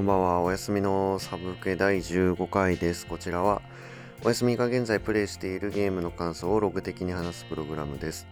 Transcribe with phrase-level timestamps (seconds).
[0.00, 0.40] こんばんは。
[0.40, 3.06] お休みのサブクエ第15回です。
[3.06, 3.60] こちらは、
[4.24, 8.26] お休みが現在プレイしているゲームの感想をログ的に話すプログラムです。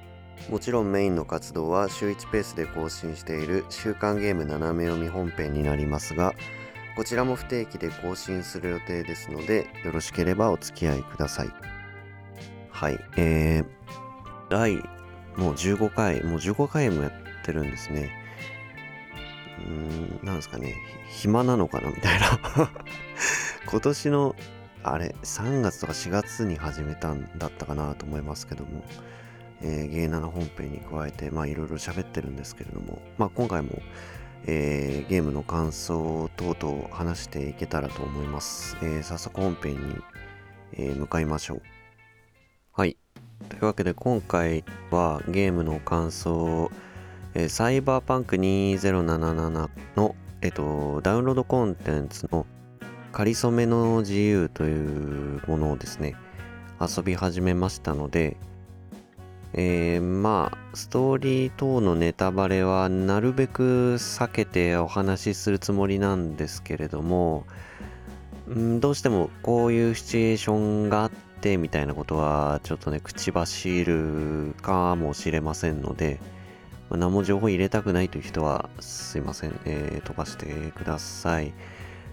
[0.49, 6.33] もちろんメインの活動は週1ペースで更新している週刊ゲーム斜め読み本編になりますが、
[6.97, 11.51] こちらも不定期で更新する予定ですので、よろしければお付き合いください。
[12.71, 12.99] はい。
[13.19, 13.67] えー、
[14.49, 14.77] 第、
[15.37, 17.13] もう15回、もう15回もやっ
[17.45, 18.27] てるんですね。
[19.67, 20.75] うん、なんですかね、
[21.11, 22.39] 暇なのかなみたいな。
[23.67, 24.37] 今年の、
[24.83, 28.83] あれ、3月とか4月に始めたんだったかなと思いますけども、
[29.61, 33.83] えー、ゲイナの本編に加えて、まあいろいろ喋ってるんですけれども、まあ今回も、
[34.47, 38.77] えーゲームの感想等々話していけたらと思います。
[38.83, 39.97] えー早速本編に、
[40.75, 41.63] え向かいましょう。
[42.73, 42.97] はい。
[43.49, 46.71] というわけで今回はゲームの感想、
[47.41, 52.47] えサイバーパンク2077の、えっと、ダウンロードコンテンツの
[53.13, 56.17] 仮初めの自由というものをですね、
[56.81, 58.37] 遊び始めましたので、
[59.53, 67.47] えーまあ、ストーリー等のネタバレはなるべく避けてお話しするつもりなんですけれども、
[68.53, 71.11] んどうしてもこういうシチュエーションがあっ
[71.41, 76.19] てみたいなことはちょっとね口走るかもしれませんので、
[76.91, 81.53] まあ何も情報入れたくないという人はすいません、えー飛ばしてください。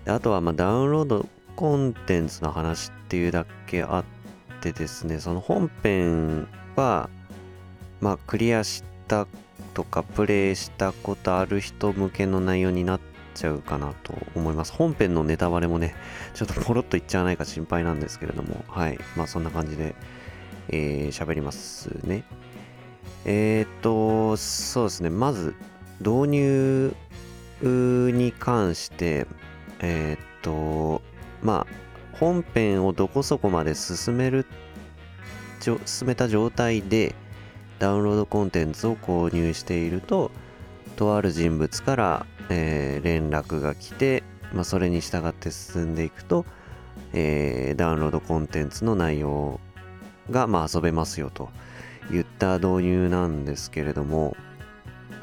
[0.03, 7.09] であとはまダウンロードコンテンツの話っていうだけあってですねその本編は
[8.01, 9.27] まあクリアした
[9.73, 12.99] とかプレイしたことある人向けの内容になっ
[13.33, 14.73] ちゃうかなと思います。
[14.73, 15.95] 本編のネタバレもね
[16.33, 18.99] ちょっとポロッといっちゃわないか心配なんですけれどもはい。
[19.15, 19.95] まあそんな感じで
[20.69, 22.23] えー喋りますね。
[23.25, 25.09] えーっとそうですね。
[25.09, 25.55] まず
[25.99, 26.95] 導入
[27.61, 29.25] に関して
[29.79, 31.01] えーっと
[31.41, 34.45] まあ本編をどこそこまで進める
[35.59, 37.15] 進めた状態で
[37.79, 40.31] ダウンロードコンテンツを購入していると
[40.95, 44.23] とある人物から、えー連絡が来て、
[44.53, 46.45] まあ、それに従って進んでいくと、
[47.13, 49.59] えーダウンロードコンテンツの内容
[50.31, 51.49] が、まあ、遊べますよと。
[52.11, 54.35] いった導入なんですけれども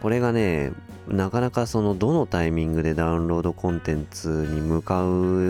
[0.00, 0.72] これがね
[1.08, 5.04] なかなかそのどのタイミングでダウンロードコンテンツに向か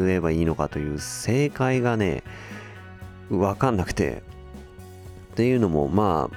[0.09, 2.23] えばいいのかという正解がね
[3.29, 4.23] 分かんなくて。
[5.33, 6.29] っていうのもま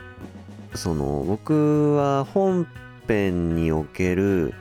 [0.74, 2.66] あその僕は本
[3.08, 4.54] 編における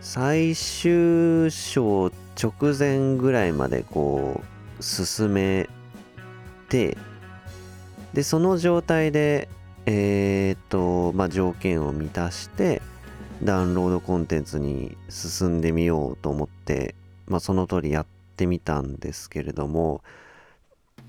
[0.00, 4.40] 最終章直前ぐらいまでこ
[4.78, 5.68] う進め
[6.68, 6.96] て
[8.12, 9.48] でその状態で
[9.86, 12.82] えーっとまあ条件を満たして
[13.42, 16.94] ダウンロードコンテンツに進んでみようと思って
[17.26, 18.06] まあその通りやっ
[18.36, 20.02] てみたんですけれども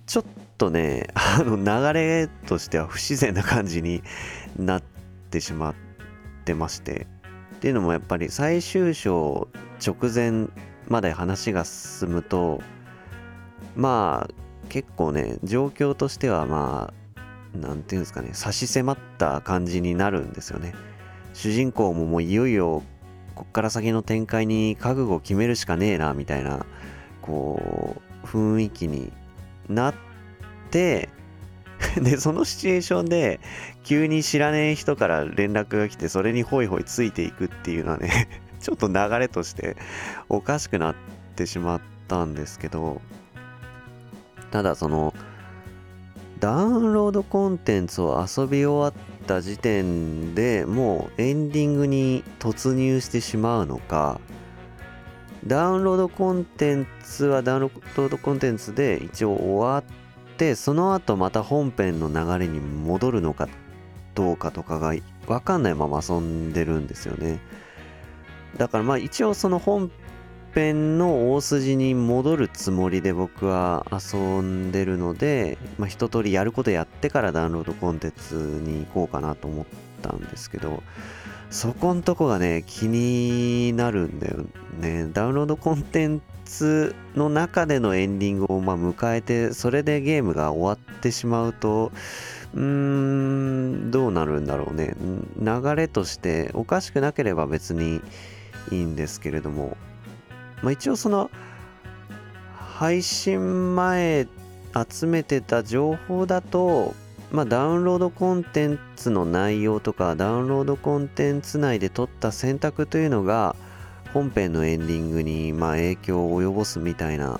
[0.05, 0.25] ちょっ
[0.57, 4.03] とねあの流れとしては不自然な感じに
[4.57, 4.83] なっ
[5.29, 5.75] てしまっ
[6.45, 7.07] てまして
[7.55, 9.47] っていうのもやっぱり最終章
[9.85, 10.47] 直前
[10.87, 12.61] まで話が進むと
[13.75, 14.40] まあ
[14.71, 16.93] 結構ね状況としてはま
[17.53, 20.73] あなんていうんですかね差し迫った感じになるんですよね。
[21.33, 22.81] 主人公ももういよいよ
[23.35, 26.65] こっから先の展開に覚悟を決めるしかねえなみたいな
[27.21, 29.11] こう雰囲気に
[29.67, 29.93] なっ
[30.69, 31.09] て
[32.01, 33.41] でそのシチュエーションで
[33.83, 38.29] 急に知らねえ人から連絡が来てそれにホイホイついていくっていうのはね
[38.61, 39.75] ちょっと流れとして
[40.29, 40.95] おかしくなっ
[41.35, 43.01] てしまったんですけど
[44.51, 45.13] ただその
[46.39, 54.19] ダウンロードコンテンツを遊び終わった時点でもうエンディングに突入してしまうのか
[55.45, 59.83] ダウンロードコンテンツはダウンロードコンテンツで一応終わっ
[60.37, 63.47] てその後また本編の流れに戻るのか
[64.13, 64.93] どうかとかが
[65.27, 67.39] 分かんないまま遊んでるんですよね。
[68.57, 69.91] だからまあ一応その本
[70.53, 79.65] 編の大筋に戻るつもりで僕は遊んでるので、まあ、一通りやることやってからダウンロードコンテンツに行こうかなと思っ
[80.01, 80.83] たんですけど
[81.49, 84.45] そこんとこがね気になるんだよ
[84.79, 85.09] ね。
[85.11, 91.91] ダウンロードコンテンツの中でのエンディングをま迎えてそれでゲームが終わってしまうと
[92.53, 94.95] うーんどうなるんだろうね。
[95.37, 98.01] 流れとしておかしくなければ別に
[98.71, 99.75] いいんですけれども
[100.61, 101.31] まあ、一応その
[102.55, 104.27] 配信前
[104.89, 106.95] 集めてた情報だと、
[107.31, 113.55] まあ、ダウンロードコンテンツの内容とかダウンロードコンテンツ内で取った選択というのが
[114.13, 117.39] 本編のエンディングに、ま、影響を及ぼすみたいな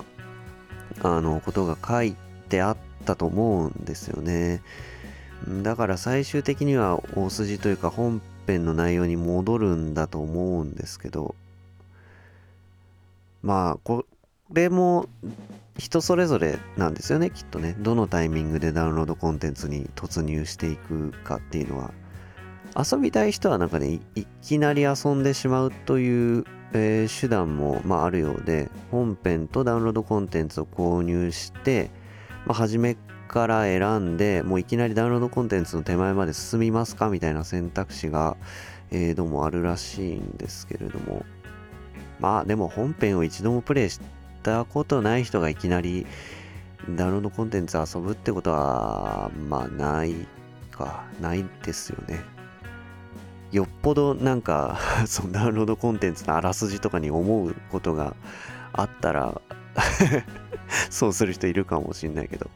[1.04, 2.16] あのことが書い
[2.50, 4.62] てあったと思うんですよね。
[5.64, 11.36] だから最終的には大筋というか本編の内容に戻るんだと思うんですけど
[13.42, 14.06] まあこ
[14.52, 15.08] れも
[15.78, 17.76] 人それぞれなんですよねきっとね。
[17.80, 21.92] どのタイミングでダウンロードコンテンツに突入していくかっていうのは。
[22.78, 31.92] 遊びたい人はなんかねいきなり遊んでしまうという、えー、手段も、まあ、あるようで本編とダウンロードコンテンツを購入して、
[32.46, 32.96] まあ、初め
[33.28, 38.38] から選んでもういきなりダウンロードコンテンツの手前まで進みますかみたいな選択肢が、
[38.90, 41.26] えー、どうもあるらしいんですけれども。
[42.22, 44.00] まあでも本編を一度もプレイし
[44.44, 46.06] たことない人がいきなり
[46.96, 50.16] ダウンロードコンテンツ遊ぶってことはまあない
[50.72, 51.04] か。
[51.20, 52.20] ないですよね。
[53.52, 58.16] よっぽどなんか そのダウンロードコンテンツのあらすじとかに思うことが
[58.74, 59.42] あったら
[60.90, 62.50] そうする人いるかもしんないけど。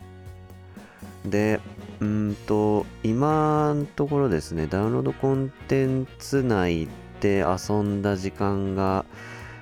[1.26, 1.60] で、
[2.00, 6.88] うんと、今のところですね、ダウンロードコンテンツ内
[7.20, 9.06] で遊んだ時間が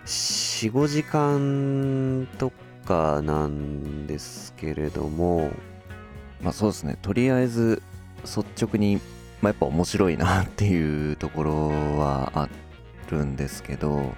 [0.06, 2.52] 4、5時間と
[2.86, 5.50] かなんですけれども、
[6.42, 7.82] まあそうですね、とりあえず
[8.24, 9.00] 率直に
[9.44, 11.70] まあ、やっぱ面白いなっていうところ
[12.00, 12.50] はあ
[13.12, 14.16] るんですけど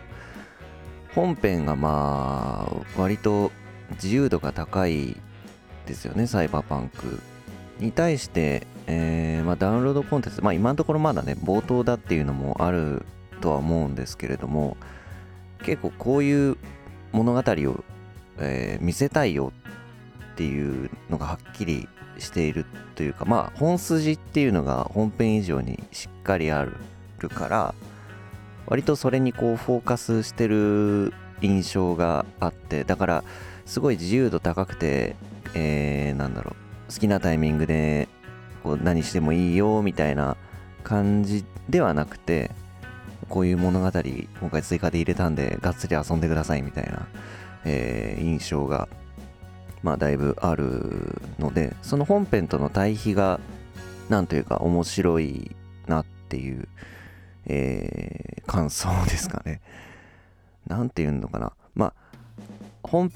[1.16, 3.52] 本編がまあ割と
[3.94, 5.18] 自由度が高い
[5.88, 7.20] ですよねサイバーパンク
[7.80, 13.04] に対して、えー、まあ、ダウンロードコンテンツまあ今のところまだね冒頭だっていうのもある
[13.42, 14.78] とは思うんですけれども
[15.66, 16.58] 結構こういう
[17.12, 17.84] 物語を、
[18.38, 19.52] えー、見せたいよ
[20.34, 21.90] っていうのがはっきり
[22.20, 22.66] している
[22.96, 26.78] というかまあ本筋っていうのが本編以上にしっかりある
[27.30, 27.74] から
[28.68, 33.24] 割とそれにこうフォーカスしてる印象があってだから
[33.66, 35.16] すごい自由度高くて、
[35.56, 36.56] えー、なんだろ
[36.90, 38.08] う好きなタイミングで
[38.64, 40.38] こう何してもいいよみたいな
[40.84, 42.52] 感じではなくて
[43.30, 43.88] こういう物語
[44.42, 47.08] 今回追加で入れたんでがっつり遊んでくださいみたいな、
[47.66, 48.88] えー、印象が
[49.84, 53.40] まあだいぶあるのでその本編との対比が
[54.10, 55.56] なんというか面白い
[55.88, 56.68] なっていう、
[57.48, 59.62] えー、感想ですかね。
[60.68, 61.54] なんていうのかな。
[61.76, 61.94] まあ
[62.84, 63.12] 本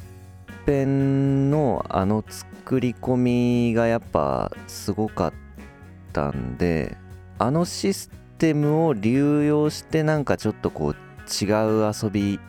[0.66, 5.34] 編のあの作り込みがやっぱすごかっ
[6.14, 6.98] たんで
[7.38, 10.96] あのシステムテムを流用してなんかちょっとこう
[11.44, 12.40] 違う遊び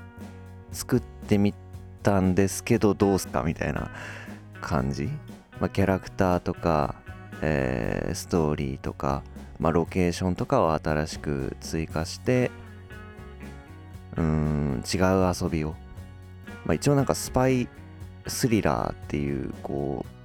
[0.71, 1.53] 作ってみ
[2.03, 3.91] たんですけどどうすかみたいな
[4.61, 5.07] 感じ、
[5.59, 6.95] まあ、キャラクターとか、
[7.43, 9.25] えー、ストーリーとか、
[9.59, 12.53] まあ、ロケーションとかを新しく追加して
[14.17, 15.75] うん違う遊びを、
[16.65, 17.69] まあ、一応なんかスパイ
[18.29, 20.20] スリラーっていうこう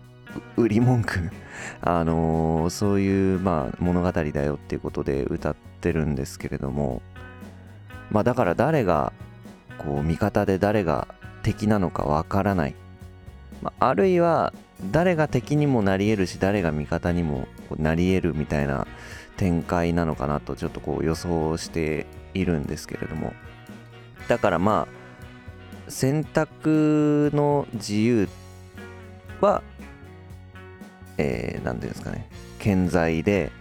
[0.58, 1.30] 売り文句。
[1.82, 7.02] あのー、そういうまあ物語だよっていうことで歌ってるんですけれども。
[8.12, 9.14] まあだから誰が
[9.78, 11.08] こう味方で誰が
[11.44, 12.76] 敵なのかわからない、
[13.62, 14.54] まあ、あるいは
[14.92, 17.48] 誰が敵にもなり得るし誰が味方にも
[17.78, 18.88] なり得るみたいな
[19.38, 23.34] 展開なのかなとちょっとこう予想しているんですけれども。
[24.28, 25.06] だからまあ
[25.92, 28.28] 選択の自由
[29.42, 29.62] は
[31.18, 32.28] えー、何ていうんですかね。
[32.60, 33.52] 健在で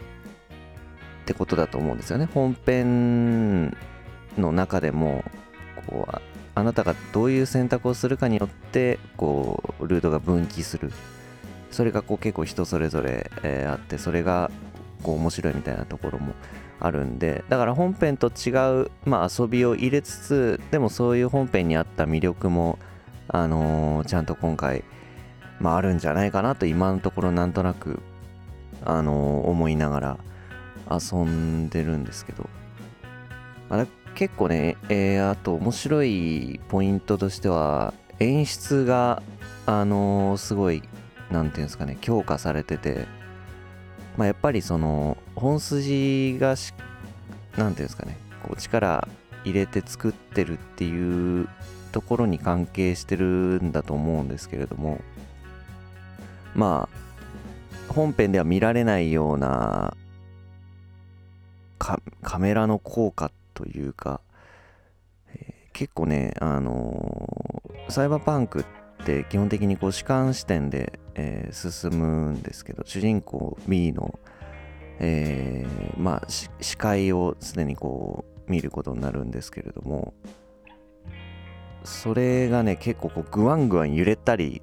[1.23, 2.29] ってことだと思うんですよね。
[2.33, 3.77] 本編
[4.39, 5.25] の中でも
[5.87, 6.21] こう
[6.55, 10.93] あなたがどういう選択をするかによってこうルートが分岐する。
[11.71, 14.51] それがこう結構人それぞれ、えー、あってそれが
[15.03, 16.35] こう面白いみたいなところも
[16.79, 17.45] あるんで。
[17.49, 18.51] だから本編と違
[18.83, 22.79] う、まあ、遊びを入れつつでもそういう本編にあった魅力も、
[23.29, 24.85] あのー、ちゃんと今回、
[25.65, 28.01] まあ、あるんじゃないかなと今のところなんとなく、
[28.85, 30.19] あの、思いながら
[30.91, 32.51] 遊んでるんですけど、
[33.71, 39.23] まあ、結構ね、えー、あと面白いポイントとしては演出が
[39.65, 40.83] あのー、すごい
[41.31, 43.07] 何て言うんですかね強化されてて、
[44.19, 46.77] まあ、やっぱりその本筋が何て
[47.57, 49.09] 言うんですかねこう力
[49.45, 51.49] 入れて作ってるっていう
[51.91, 53.25] ところに関係してる
[53.63, 55.01] んだと思うんですけれども。
[56.55, 59.97] まあ本編では見られないような
[61.79, 64.21] カメラの効果というか、
[65.35, 74.19] えー、結構ね、あのー、サイバーパンクって基本的にこう主観視点で、えー、進むんですけど、主人公 B の、
[74.99, 80.15] えー、まあ、視界を常にこう見ることになるんですけれども、
[81.85, 84.63] それがね結構こうグワングワン揺れたり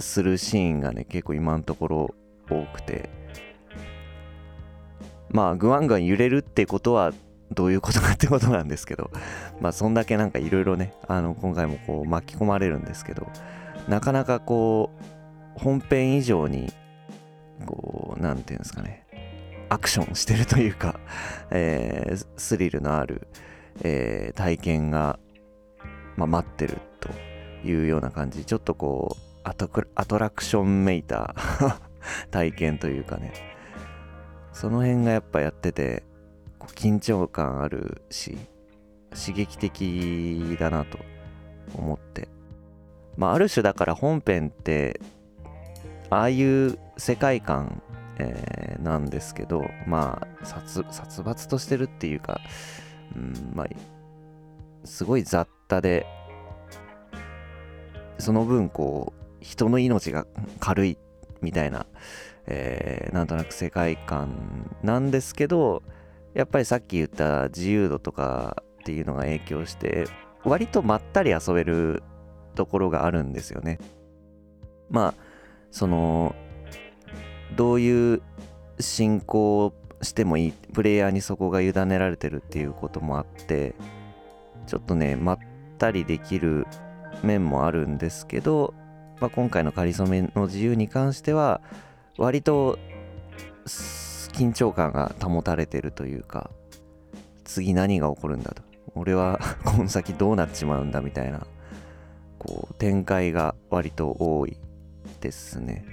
[0.00, 2.14] するシーンがね結構今のところ
[2.48, 3.10] 多くて。
[5.32, 7.12] まあグワングワン揺れるってことは
[7.52, 9.10] どういうことかってことなんですけど。
[9.60, 13.28] まあそんだけなんかいろいろねあの今回もこう巻き込まれるんですけど。
[13.88, 14.90] なかなかこ
[15.56, 16.72] う本編以上に
[17.66, 19.06] こう何て言うんですかね。
[19.68, 20.98] アクションしてるというか、
[21.50, 23.28] えー、スリルのある、
[23.82, 25.18] えー、体験が、
[26.16, 27.08] まあ、待ってると
[27.64, 28.44] いうような感じ。
[28.44, 31.34] ちょっとこうアトアトラクションめいた
[32.30, 33.32] 体験というかね。
[34.52, 36.02] その辺がやっぱやってて
[36.74, 38.36] 緊張感あるし
[39.14, 40.98] 刺激的だなと
[41.74, 42.28] 思って。
[43.16, 45.00] まあある種だから本編って
[46.10, 47.82] ああいう世界観、
[48.18, 52.40] えー、なんですけどまあ殺殺伐としてるっていうか、
[53.14, 53.66] うんまあ、
[54.84, 56.06] すごい雑多で
[58.18, 60.26] その分こう人の命が
[60.58, 60.98] 軽い
[61.40, 61.86] みたいな、
[62.46, 65.82] えー、なんとなく世界観なんですけど
[66.34, 70.06] やっぱりさっき言った自由度とかっていうのが影響して
[70.44, 72.02] 割とまったり遊べる
[72.54, 73.78] ところがあるんですよね。
[74.90, 75.14] まあ
[75.70, 76.34] その
[77.56, 78.22] どういう
[78.78, 83.74] 進行をしてもいいプレイヤーにそこが委ねられてるっていうこともあって
[84.66, 85.38] ちょっとねまっ
[85.78, 86.66] たりできる
[87.22, 88.74] 面もあるんですけど
[89.20, 91.60] まあ、今回の「かりそめの自由」に関しては
[92.16, 92.78] 割と
[94.32, 96.50] 緊張感が保たれてるというか
[97.44, 98.62] 次何が起こるんだと。
[98.94, 101.46] 俺は この先どうなっちまうんだみたいな
[102.38, 104.56] こう展開が割と多い
[105.20, 105.84] ですね。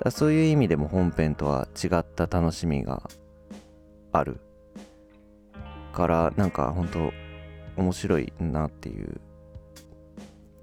[0.00, 3.08] だそういう意味でも本編とは違った楽しみが
[4.12, 4.40] ある
[5.92, 7.12] からなんか本当
[7.76, 9.20] 面白いなっていう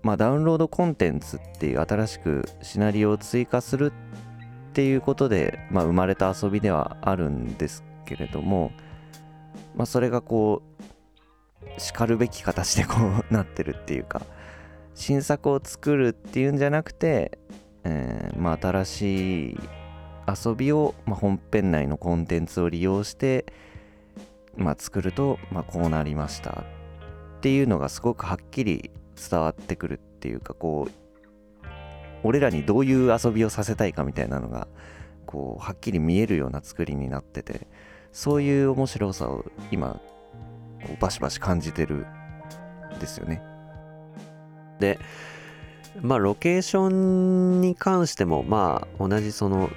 [0.03, 3.91] まあ、ダウンロードコンテンツっていう新しくシナリオを追加する
[4.71, 8.71] っていうことで、まあ、生まれた遊びではあるんですけれども、
[9.75, 10.63] まあ、それがこ
[11.77, 14.21] うしかるべき形でこう なってるっていうか
[14.95, 17.37] 新作を作るっていうんじゃなくて、
[17.83, 19.59] えー、まあ、新しい
[20.45, 23.45] 遊びを、ま、本編内のコンテンツを利用して、
[24.55, 26.63] ま、作ると、ま、こうなりました
[27.37, 28.91] っていうのがすごくはっきり
[29.29, 31.67] 伝わってくるっていうかこう
[32.23, 34.67] 俺らにどういう遊びをさせたいかみたいなのが
[35.25, 37.67] こうはっきり見えるような作りになってて
[38.11, 39.99] そういう面白さを今
[40.83, 42.05] こうバシバシ感じてる
[42.95, 43.41] んですよね。
[44.79, 44.99] で
[46.01, 49.69] まあロケーションに関してもまあ同じその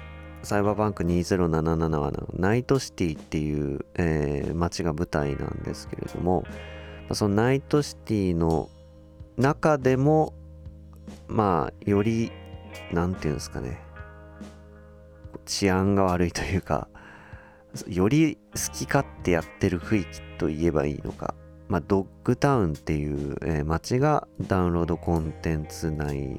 [0.43, 6.43] サイバーバンク2077はナイトシティっていう、えー、街が舞台なんですけれども
[7.13, 8.69] そのナイトシティの
[9.37, 10.33] 中でも
[11.27, 12.31] まあより
[12.91, 13.79] 何て言うんですかね。
[15.45, 16.87] 治安が悪いというか
[17.87, 21.35] より好き勝手やってる雰囲気と言えばいいのか。
[21.67, 26.37] まあドッグタウンっていう、えー、街がダウンロードコンテンツ内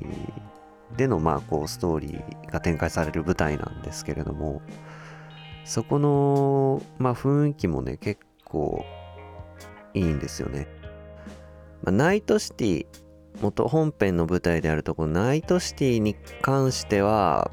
[0.97, 4.63] でのまあこうストーリーが展開される舞台なんですけれども
[5.65, 8.85] そこのまあ雰囲気もね結構
[9.95, 10.69] いいんですよね。
[11.83, 12.87] まあ、ナイトシティ
[13.41, 17.51] 元本編の舞台であるところナイトシティに関しては、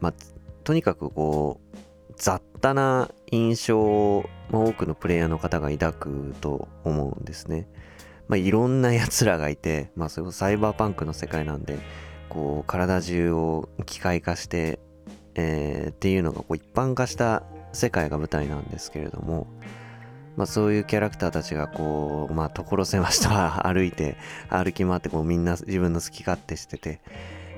[0.00, 0.14] まあ、
[0.64, 1.78] とにかくこう
[2.16, 7.68] 雑多な印象を、ま、多くのプレイヤーの方が抱くと思うんですね。
[8.28, 11.78] まあ、いろんな奴らがいて、まあ、それこそサイバーパンクの世界なんで
[12.28, 14.78] こう体中を機械化して、
[15.34, 19.46] えー、っていうのがこう一般化した世界が舞台なんですけれども、
[20.38, 24.16] まあ、そういうキャラクターたちがこう、まあ、所狭しと歩いて、
[24.48, 27.00] 歩き回って、こう、みんな自分の好き勝手してて、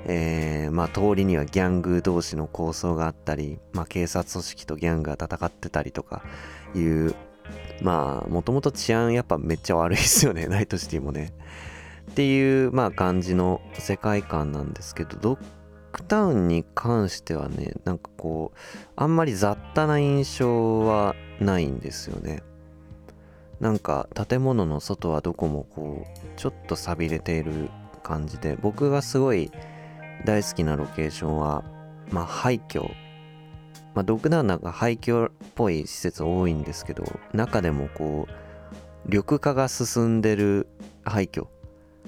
[0.06, 6.22] えー、まあ、通りにはギャング同士の抗争があったり、まあ、警察組織とギャングが戦ってたりとか
[6.74, 7.14] いう、
[7.82, 11.34] まあ、もともと治安やっぱめっちゃ悪いですよね、 ナイトシティもね。
[12.10, 15.38] っていう、まあ、感じの世界観なんですけど、ドッ
[15.92, 18.58] グタウンに関してはね、なんかこう、
[18.96, 22.42] あんまり雑多な印象はないんですよね。
[23.60, 27.68] なんか建物の外はどこもこうちょっと寂れている
[28.02, 29.50] 感じで僕がすごい
[30.24, 31.62] 大好きなロケーションは
[32.10, 32.90] まあ廃墟。
[33.94, 38.32] まあドッグダウンなんか廃墟っぽい施設多いんですけど中でもこう
[39.06, 40.66] 緑化が進んでる
[41.04, 41.46] 廃墟。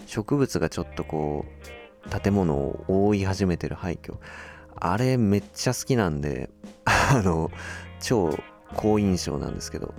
[0.06, 1.44] 植物がちょっとこ
[2.06, 4.16] う建物を覆い始めてる廃墟。
[4.74, 6.48] あれめっちゃ好きなんで
[6.84, 7.50] あの
[8.00, 8.36] 超
[8.74, 9.92] 好印象なんですけど。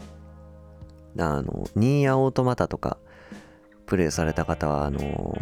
[1.18, 2.98] あの、ニーヤオートマタとか、
[3.86, 5.38] プレイされた方はあの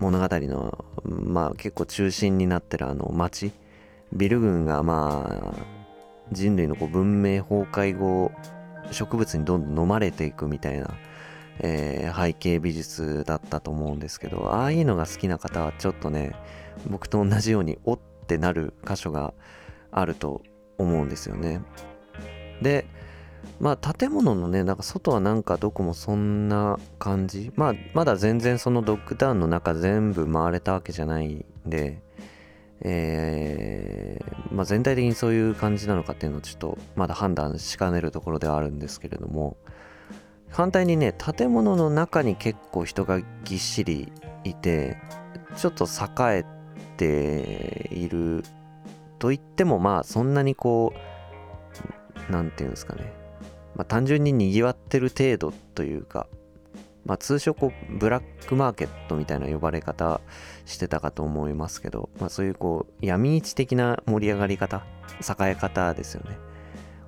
[0.00, 3.52] 物語のまあ結構中心になってるあの町
[4.12, 5.54] ビル群がまあ
[6.32, 8.32] 人類のこう文明崩壊後
[8.90, 10.90] 植物にどんどん飲まれていくみたいな、
[11.60, 16.34] えー、背景美術だったと思うんですけどああいうのが好きな方はちょっとね
[16.86, 19.34] 僕と同じようにおってなる箇所が
[19.90, 20.42] あると
[20.78, 21.60] 思うんですよね。
[22.62, 22.86] で
[23.60, 27.52] まあ建物のねなんか外はなんかどこもそんな感じ。
[27.56, 32.00] まあまだ全然そのドッグタウンの中全部回れたわけじゃないんで
[32.80, 39.56] えー、まあ、全体的にそういう感じなのかっていうのをちょっとまだ判断しかねるところではあるんですけれども。
[40.50, 44.10] 反対にね建物の中に結構人がぎっしり
[44.44, 44.96] いて
[45.56, 46.44] ちょっと栄え
[46.96, 48.44] ている
[49.18, 50.92] と言ってもまあそんなにこ
[52.28, 53.12] う何て言うんですかね、
[53.78, 56.26] まあ、単純ににぎわってる程度というか
[57.08, 60.20] まあ、通称こうブラックマーケットみたいな呼ばれ方
[60.66, 64.84] してたかと思いますけど、まあ、そういうこう闇市的な盛り上がり方
[65.20, 66.36] 栄え方ですよね。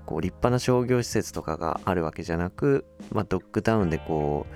[0.06, 4.46] こう立派な商業施設とかがあるわけじゃなく、まあ、ドッグタウンでこ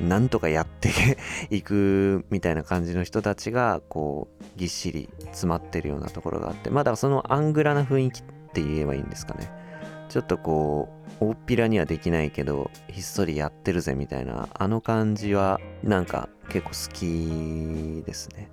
[0.00, 0.90] うなんとかやって
[1.50, 9.63] いくみたいな感じの人たちがこうぎっしり詰まってるようなところがあってまだそのアングラな雰囲気って言えばいいんですかね。
[10.08, 10.88] ちょっとこ
[11.20, 18.50] う大っぴらにはできないけどひっそりやってるぜみたいなあの感じはなんか結構好きですね。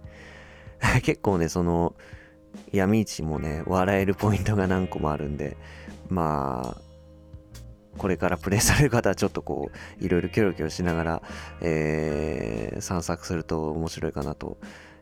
[1.04, 1.96] 結構ねその
[2.72, 5.58] 闇市もね笑えるポイントが何個もあるんで
[6.10, 6.82] まあ
[7.98, 11.22] これから プレイされる方はちょっとこういろいろキョロキョロしながら、
[11.62, 14.58] えー、散策すると面白いかなと、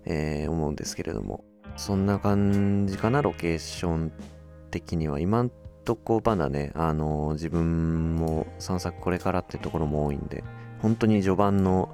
[0.05, 1.43] えー、思うんですけれども。
[1.77, 4.11] そんな感じかなロケーション
[4.71, 5.19] 的には。
[5.19, 5.51] 今ん
[5.89, 10.43] とこまだね、あのー、自分も散策これからってところも多いんで、
[10.83, 11.89] 本当に序盤の、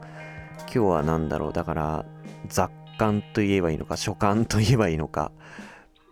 [0.63, 2.05] 今日は何だろう、だから、
[2.49, 5.31] 雑感と言えばいいのか、書感と言えばいいのか、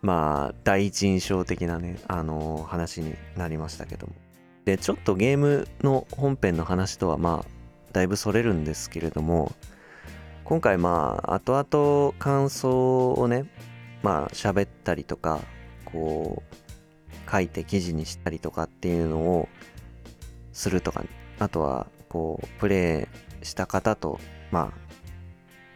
[0.00, 4.14] まあ、第一印象的なね、あのー、話になりましたけども。
[4.64, 7.50] で、ちょっとゲームの本編の話とは、まあ、
[7.92, 9.52] だいぶそれるんですけれども、
[10.44, 13.44] 今回まあ、後々感想をね、
[14.02, 15.40] まあ、喋ったりとか、
[15.84, 16.63] こう、
[17.34, 19.48] 書いて記事にしたりとかっていうのを
[20.52, 21.04] するとか、
[21.40, 23.08] あとはこうプレ
[23.42, 24.20] イした方と
[24.52, 24.72] ま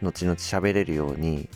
[0.01, 1.49] あ後々喋れるように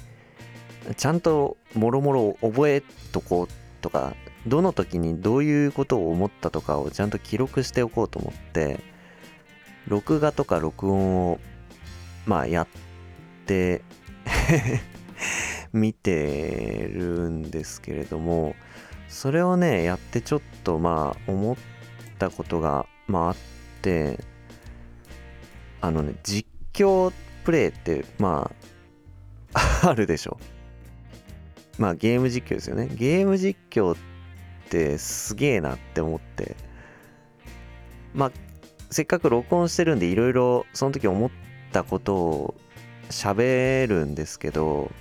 [0.97, 3.47] ちゃんともろもろ覚えとこう
[3.81, 4.13] とか
[4.45, 8.81] どの時にどういうことを思ったとかをちゃんと記録しておこうと思って
[9.87, 11.39] 録画とか録音を
[12.25, 12.67] まあやっ
[13.45, 13.81] て
[15.71, 18.55] 見てるんですけれども
[19.13, 21.55] それをねやってちょっとまあ思っ
[22.17, 23.35] たことがまああっ
[23.81, 24.19] て
[25.81, 27.13] あのね実況
[27.45, 28.51] プレイってま
[29.53, 30.39] あ あるでしょ。
[31.77, 32.89] まあゲーム実況ですよね。
[32.95, 33.97] ゲーム実況っ
[34.69, 36.55] てすげえなって思って。
[38.13, 38.31] まあ
[38.89, 41.31] せっかく録音してるんでいろいろその時思っ
[41.71, 42.55] たことを
[43.09, 44.91] 喋るんですけど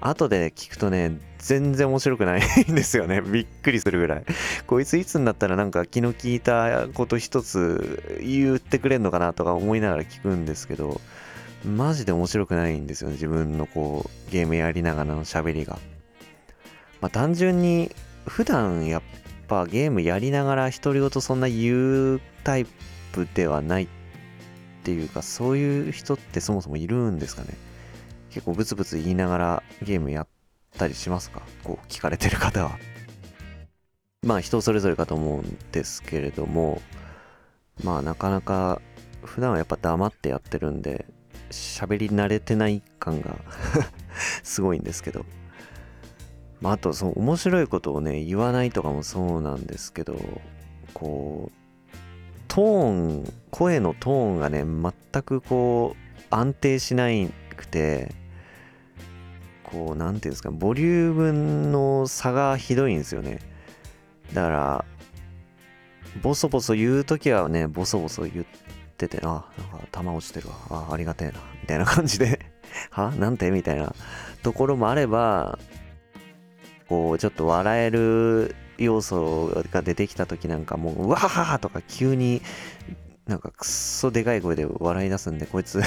[0.00, 3.20] 後で聞くとね、全然面白くないんですよね。
[3.24, 4.24] びっくりするぐらい。
[4.66, 11.00] こいついつになったらなんか気の利いたこと一つ言ってくれんのかなとか思いながら聞くんですけど、
[11.64, 13.14] マジで面白くないんですよね。
[13.14, 15.78] 自分のこう、ゲームやりながらの喋りが。
[17.00, 17.90] まあ単純に、
[18.26, 19.02] 普段やっ
[19.48, 22.66] ぱゲームやりながら独り言そんな言うタイ
[23.12, 23.88] プではないっ
[24.84, 27.48] ていうか、そういう人ってそもそもいるんですかね。
[28.30, 30.39] 結構ブツブツ言いながらゲームやって
[30.78, 31.42] たりしますか？
[31.64, 32.78] こう聞かれてる方は。
[34.26, 36.80] まあ人それぞれかと思うんですけれども、
[37.82, 38.80] まあなかなか
[39.22, 41.06] 普段はやっぱ黙ってやってるんで、
[41.50, 43.36] 喋り慣れてない感が
[44.42, 45.24] すごいんですけど。
[46.60, 50.16] まああとその面白いことをね、言わないとかもそうなんですけど、
[50.92, 51.52] こう、
[52.48, 52.90] トー
[53.22, 58.14] ン、声のトーンがね、全くこう安定しないくて、
[59.70, 63.38] こう、なんていうんですか、ボリュームの差がひどいんですよね。
[64.32, 64.84] だから、
[66.22, 68.46] ボソボソ言うときはね、ボソボソ言っ
[68.96, 70.54] てて、あ、なんか弾落ちてるわ。
[70.88, 71.34] あ、ありがてえな。
[71.60, 72.40] みたいな感じで
[72.90, 73.50] はなんて？
[73.50, 73.94] みたいな
[74.42, 75.58] ところもあれば、
[76.88, 82.42] こう、ちょっと笑える要素が出てきた時なんかもう、うわははとか急に
[83.26, 85.80] なんかくっそでかい声で笑い出すんで、こいつ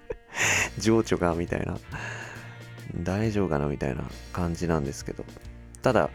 [0.78, 1.78] 情緒がみたいな。
[2.96, 5.24] 大丈夫かなみたいな感じなんですけど。
[5.82, 6.10] ただ、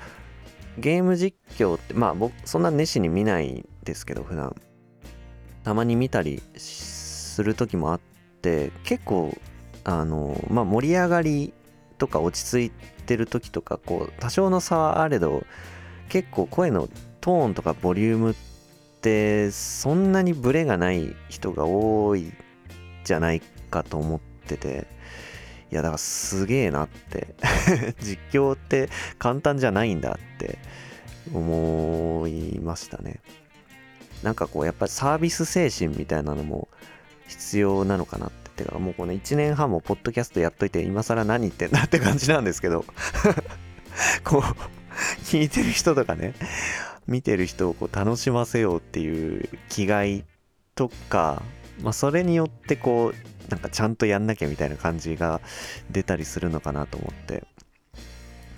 [0.77, 4.55] ゲーム実況って、まあ僕、そんな熱心に見ないですけど、普段。
[5.63, 7.99] たまに見たりする時もあっ
[8.41, 9.35] て結構
[9.83, 11.53] あのまあ盛り上がり
[11.97, 15.43] とか落ち着いてる時とかこう多少の差はあれど
[16.09, 16.89] 結構声の
[17.21, 18.35] トーンとかボリュームっ
[19.01, 22.31] てそんなにブレがない人が多い
[23.05, 24.87] じゃないかと思ってて
[25.73, 27.33] いやだからすげえなって。
[27.99, 30.59] 実況って簡単じゃないんだって
[31.33, 33.21] 思いましたね。
[34.21, 36.67] なんかこうやっぱりサービス精神みたいなのも
[37.27, 38.43] 必要なのかなって。
[38.55, 42.85] てかもうこの1年半もポッドキャストやっといて今更何言ってんだって感じなんですけど。
[44.23, 44.41] こう
[45.23, 46.35] 聞いてる人とかね
[47.07, 50.23] 見てる人をこう楽しませようっていう気概
[50.75, 51.41] とか、
[51.81, 55.41] まあ、それによってこうなんかちゃんとやんなきゃみたいな感じが
[55.91, 57.43] 出たりするのかなと思って。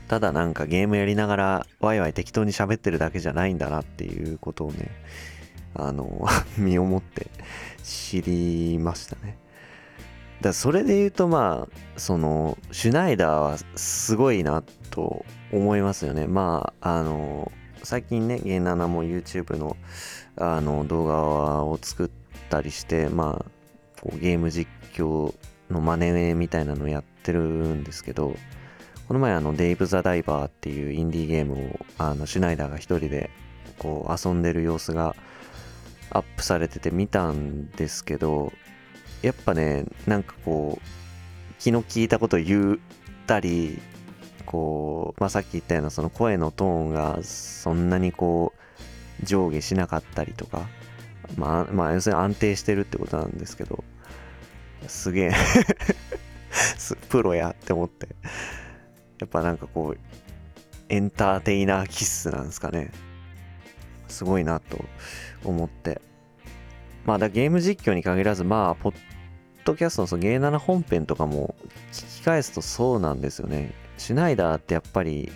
[0.08, 4.92] ただなんかゲームやりながらワイワイ適当に喋ってるだけじゃないんだなっていうことをね
[5.74, 7.28] あの 身をもって
[7.84, 9.38] 知りましたね。
[10.42, 16.28] だそれで言うとまあそのシュナイダーはすごいなと思いますよね。
[16.28, 17.52] まああの
[17.84, 19.78] 最近ねゲイナナも YouTube の
[20.38, 22.10] あの動画を作っ
[22.50, 23.55] たりしてまあ
[24.06, 25.34] こうゲーム実況
[25.72, 28.36] の真似みたいなのをやってるんですけど
[29.08, 33.32] この前あのデイブ・ザ・ダイバーっていうインディーゲームをあのシュナイダーが一人で
[33.80, 35.16] こう遊んでる様子が
[36.12, 38.54] アップされてて見たんですけど
[39.24, 42.78] やっぱねなんかこう気の利いたこと言っ
[43.26, 43.80] たり
[44.46, 48.54] こう、まあ、さっき言ったようなその声のトーンがそんなにこ
[49.22, 50.68] う上下しなかったりとか
[51.38, 53.84] まあまあ要するに安定してるってことなんですけど
[54.88, 55.32] すげえ。
[57.10, 58.08] プロやって思って。
[59.20, 60.00] やっぱなんかこう
[60.90, 62.92] エンターテイナーキッスなんですかね。
[64.08, 64.84] すごいなと
[65.44, 66.02] 思って。
[67.06, 68.96] まあだゲーム実況に限らずまあポッ
[69.64, 71.56] ドキャストのそのゲーナナ本編とかも
[71.92, 73.74] 聞き返すとそうなんですよね。
[73.98, 75.32] シュナイダーってやっぱり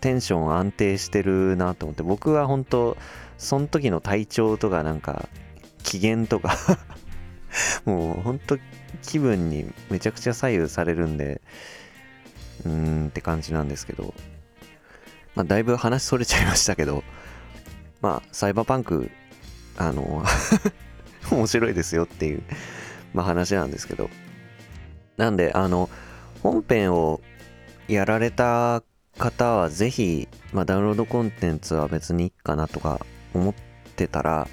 [0.00, 2.02] テンション安定してるなと思って。
[2.02, 2.96] 僕は本当
[3.38, 5.28] その時の体調とかなんか
[5.82, 6.56] 機嫌とか
[7.84, 8.58] もう本当
[9.02, 11.40] 気分にめちゃくちゃ左右されるんで
[12.64, 14.14] うーんって感じなんですけど
[15.34, 17.04] まあだいぶ話それちゃいましたけど
[18.00, 19.10] まあサイバーパンク
[19.76, 20.24] あの
[21.30, 22.42] 面白いですよっていう、
[23.12, 24.10] まあ、話なんですけど。
[25.16, 25.88] なんであの
[26.42, 27.20] 本編を
[27.88, 28.82] やられた
[29.18, 33.54] 方はぜひ、まあ、ダウンロードコンテンツは別にいいかなとか思っ
[33.96, 34.48] てたら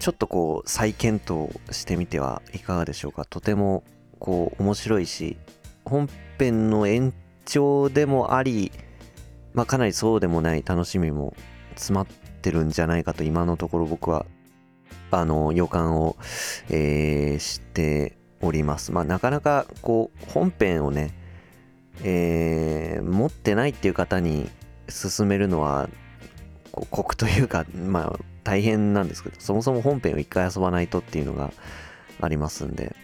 [0.00, 3.24] ちょっとこう再検討してみてはいかがでしょうか。
[3.24, 3.84] とても
[4.18, 5.36] こう面白いし
[5.84, 6.08] 本
[6.38, 8.72] 編の延長でもあり、
[9.54, 11.34] まあ、かなりそうでもない楽しみも
[11.74, 12.06] 詰まっ
[12.42, 14.26] てるんじゃないかと今のところ僕は
[15.10, 16.16] あの予感を、
[16.70, 18.92] えー、しております。
[18.92, 21.14] まあなかなかこう本編をね
[22.02, 24.48] えー、持ってないっていう方に
[24.88, 25.88] 勧めるのは
[26.90, 31.52] 酷というかまあ大変なんですけどそもそも本編を一回遊ばないとっていうのが
[32.20, 32.94] ありますんで。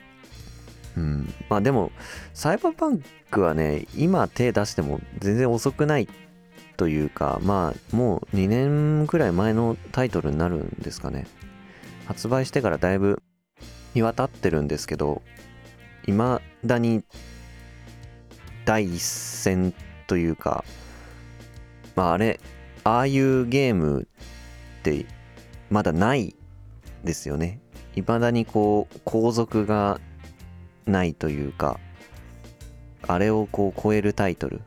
[0.96, 1.32] うん。
[1.48, 1.92] まあでも
[2.34, 6.08] サイバーパンクはね今手出しても全然遅くない
[6.76, 11.26] というかまあもう2年くらい前のタイトルになるんですかね。
[12.06, 13.22] 発売してからだいぶ
[13.94, 15.22] 日は経ってるんですけど
[16.06, 17.02] 未だに
[18.66, 19.72] 第一線
[20.06, 20.64] というか、
[21.94, 22.40] まああれ、
[22.84, 24.08] ああいうゲーム
[24.80, 25.06] って
[25.70, 26.36] まだない
[27.04, 27.60] ですよね。
[27.94, 30.00] 未だにこう、後続が
[30.86, 31.80] ないというか、
[33.06, 34.60] あれをこう超えるタイトル。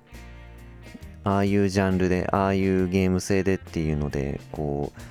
[1.24, 5.02] ああいうジャンルで、ああいうゲーム性でっていうので、こう、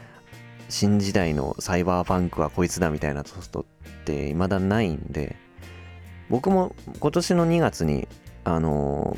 [0.69, 3.65] 新時代のサイバーパンクはこいつだみたいなソフトっ
[4.05, 5.37] て未だないんで、
[6.29, 8.07] 僕も今年の2月に
[8.45, 9.17] あの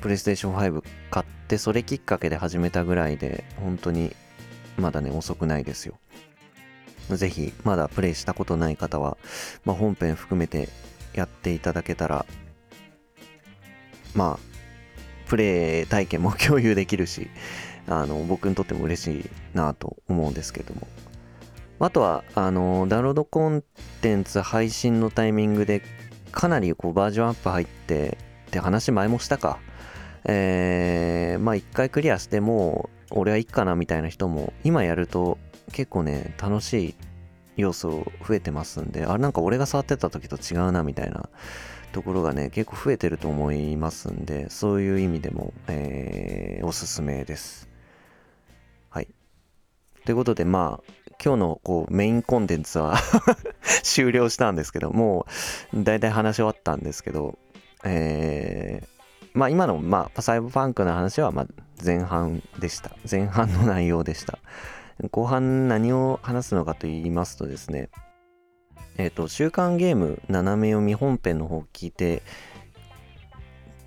[0.00, 4.14] プレイステーション5買ってそれきっかけで始めたぐらいで本当に
[4.76, 5.98] まだね遅くないですよ
[7.08, 9.16] ぜひまだプレイしたことない方は、
[9.64, 10.68] まあ、本編含めて
[11.14, 12.26] やっていただけたら
[14.14, 14.52] まあ
[15.28, 17.28] プレイ体験も共有できるし
[17.86, 20.86] あの僕にとっても嬉しいなと思うんですけども
[21.80, 23.64] あとはあのダウンロードコン
[24.02, 25.82] テンツ配信のタイミングで
[26.30, 29.58] かなりこうバージョンアップ入ってって話前もしたか。
[30.24, 35.38] えー、まあ一回クリアしても俺はいいかなみたいな人も今やると
[35.72, 36.94] 結構ね楽しい
[37.56, 41.28] 要素増えてますんであれなんか俺が触ってた時と違うなみたいな
[41.92, 47.68] ところがね結構増えてると思いますんでそういう意味でも、えー、おすすめです。
[48.88, 49.08] はい。
[50.04, 52.96] ということでまあ今日のこうメインコンテンツは
[53.84, 55.26] 終了したんですけど、も
[55.72, 57.38] う大体話し終わったんですけど、
[57.84, 61.46] えー、まあ今の、まあ、サイバーパンクの話はまあ
[61.84, 62.96] 前半でした。
[63.10, 64.38] 前半の内容でした。
[65.10, 67.88] 後半何を話すのかと言いますとですね、
[68.96, 72.22] えっ、ー、と、週刊ゲーム斜め読み本編の方を聞いて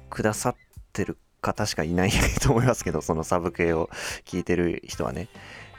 [0.10, 0.56] くださっ
[0.94, 3.90] てる方しかいないと思いますけど、そのサブ系を
[4.26, 5.28] 聞いてる人はね。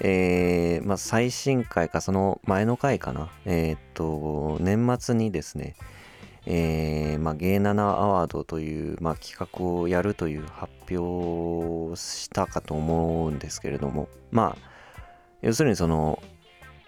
[0.00, 3.30] えー、まあ、最新回か、その前の回かな。
[3.46, 5.74] えっ、ー、と、年末にですね、
[6.48, 14.70] えー、まあ、ゲーナナアワードという、まあ、企画をやるという発表をしたかと思うんですけれども、まあ、
[15.42, 16.22] 要するにその、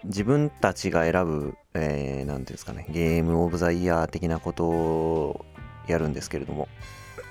[0.05, 5.45] 自分たちが選ぶ、えー、なんていうんですかね、ゲームオブザイヤー的なことを
[5.87, 6.69] やるんですけれども、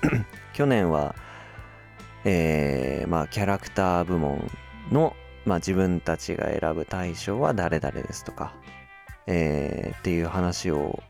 [0.53, 1.15] 去年は、
[2.25, 4.51] えー、まあ、キャラクター部門
[4.91, 5.15] の、
[5.45, 8.53] まあ、自分たちが選ぶ対象は誰々ですとか、
[9.25, 11.01] えー、っていう話を、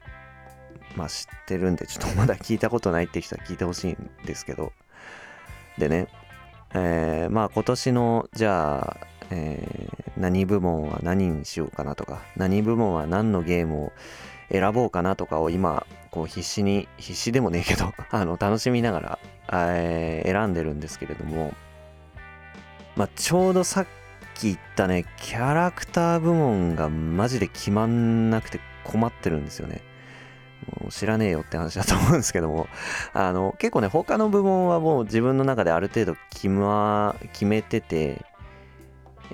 [0.96, 4.74] まあ、知ってるんで、ちょっとまだ聞いたことないって人は聞いてほしいんですけど、
[5.78, 6.08] でね、
[6.74, 13.92] えー、まあ今年の、じゃあ、えー、何部門は何にしようかなとか、何部門は何のゲームを
[14.52, 19.20] 選ぼうかなとかを今、こう必死に、必死でもねえけど あの、楽しみながら、
[19.52, 21.54] えー、選んでるんですけれども、
[22.96, 23.88] まあ、ちょうどさっ
[24.36, 29.82] き言ったね、キャラクター部門がマジで決まんなくて困ってるんですよね。
[30.90, 32.68] 知らねえよって話だと思うんですけども、
[33.14, 38.26] あの、結構ね、他の部門はもう自分の中である程度決ま、決めてて、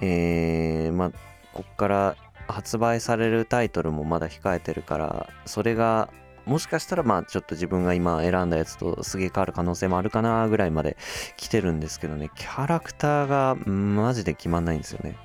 [0.02, 1.12] えー、まあ、
[1.54, 2.15] こっから
[2.48, 6.10] 発売されるタイトルもまだ控えてるからそれが
[6.45, 10.95] もしかしたらまあちょっと自分が今選んだやつとすげえ変わる可能性もあるかなぐらいまで
[11.38, 12.30] 来てるんですけどね。
[12.36, 15.15] キャラクターがマジで決まんないんですよね。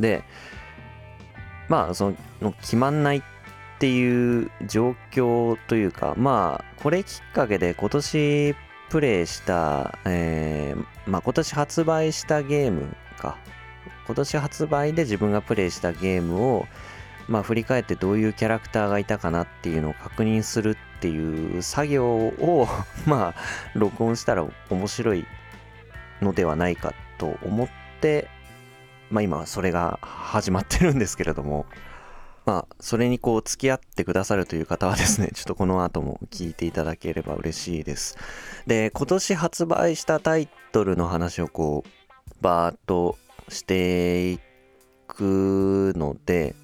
[0.00, 0.24] で
[1.68, 3.22] まあその決まんないっ
[3.82, 8.54] っていう状況というかまあこれきっかけで今年
[8.90, 13.36] プレイした、えー、まあ今年発売したゲームか。
[14.06, 16.68] 今年発売で自分がプレイしたゲームを
[17.26, 22.68] まあ振り返ってどういうキャラクターがいたかなっていうのを確認するっていう作業を
[23.04, 23.40] まあ
[23.74, 25.26] 録音したら面白い
[26.20, 27.68] のではないかと思っ
[28.00, 28.28] て
[29.10, 31.66] まあ今それが始まってるんですけれども。
[32.44, 38.16] まあそれにこう付き合ってくださるという方はですね ちょっとこの後も聞いていただければ嬉しいです。
[38.66, 43.16] で今年発売したタイトルの話をこうバーッと
[43.48, 44.40] してい
[45.06, 46.54] くので、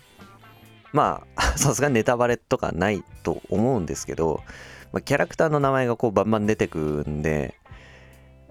[0.92, 4.42] まあ、 さすがネタバレとかないと思うんですけど、
[4.92, 7.54] まあ、キャラクターの名前がこうバンバン出てくるんで、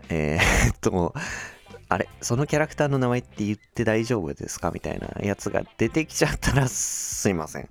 [0.09, 1.13] えー、っと、
[1.89, 4.71] あれ、そのキャラクターの名前って言って大丈夫ですか？
[4.71, 7.69] みたいなやつが出てきちゃったらすいません。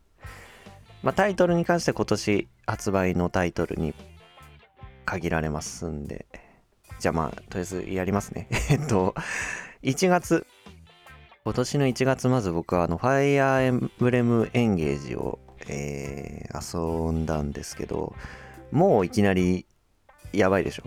[1.02, 3.94] まあ、タイトルに関して今年発売のタイトルに
[5.04, 6.26] 限られますんで、
[6.98, 8.48] じゃあまあ、とりあえずやりますね。
[8.70, 9.14] えっと、
[9.82, 10.46] 1月、
[11.44, 18.16] 今年の1月まず僕はあの、ファイアーエンブレムエンゲージを、えー、遊んだんですけど、
[18.72, 19.66] もういきなり
[20.32, 20.84] やばいでしょ。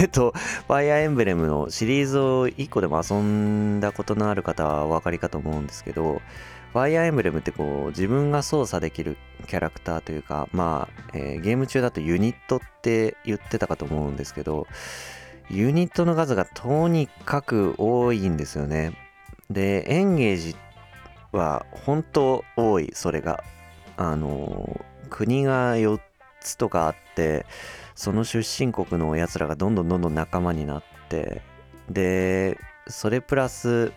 [0.00, 6.20] えっと、ファイアーエンブレムのシリーズを1個でも遊んだことのある方はお分かりかと思うんですけど、
[6.72, 14.66] ファイアーエンブレムってこう自分が操作できるキャラクターというか、まあ、えー、ゲーム中だとユニットって言ってたかと思うんですけど、
[15.50, 18.92] ユニットの数がとにかく多いんですよね。
[19.50, 20.56] で、エンゲージ
[21.30, 23.44] は本当多い、それが。
[23.98, 24.80] あの、
[25.10, 26.00] 国が4
[26.40, 27.44] つとかあって、
[27.94, 31.42] その出身国のやつらがどんどんどんどん仲間になって、
[31.88, 33.92] で、それプラス、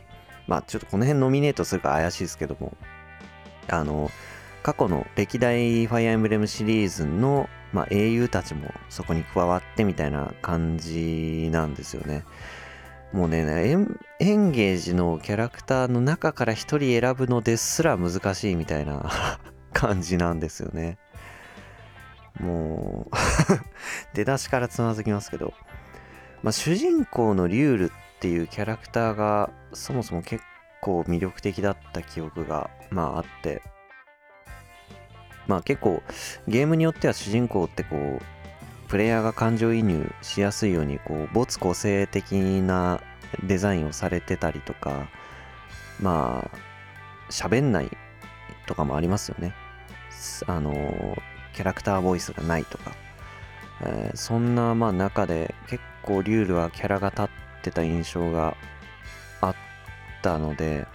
[0.47, 2.75] まあちょっとこの辺ノミネートするか怪しいですけども、
[3.67, 4.11] あの、
[4.63, 12.23] 過去の歴代ファイアーエンブレムシリーズの、まあ、英雄たちもそこに加わってみたいな感じなんですよね。
[13.13, 19.09] もうねエン、エンゲージのキャラクターの中から一人選ぶのですら難しいみたいな
[19.71, 20.97] 感じなんですよね。
[22.39, 23.15] もう
[24.13, 25.53] 出だしからつまずきますけど、
[26.43, 30.43] まあ、主人公のリュールっていうキャラクターがそもそも結
[30.81, 33.61] 構魅力的だった記憶がまああって、
[35.47, 36.03] まあ結構
[36.47, 38.21] ゲームによっては主人公ってこう
[38.87, 43.01] プレイヤーが感情移入しやすいようにこう没個性的な
[43.43, 45.09] デザインをされてたりとか
[45.99, 47.89] まあ喋んない
[48.67, 49.53] とかもありますよね。
[50.47, 51.17] あの
[51.55, 52.91] キャラクターボイスがないとか、
[53.81, 57.27] えー、そんなまあ中で結構リュールはキャラが立っ
[57.63, 58.55] てた印象が
[59.41, 59.55] あっ
[60.21, 60.85] たので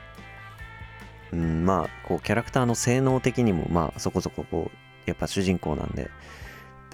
[1.32, 6.10] うん、まあこうキャラクターの性能的にもまあそこそここうやっぱ主人公なんで、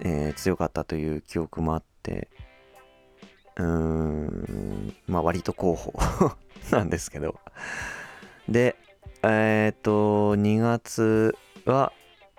[0.03, 2.29] えー強かったという記憶もあって
[3.57, 5.95] うーんまあ割と候補
[6.71, 7.41] なんですけど。
[8.49, 8.77] で
[9.23, 11.93] えっ、と2月は、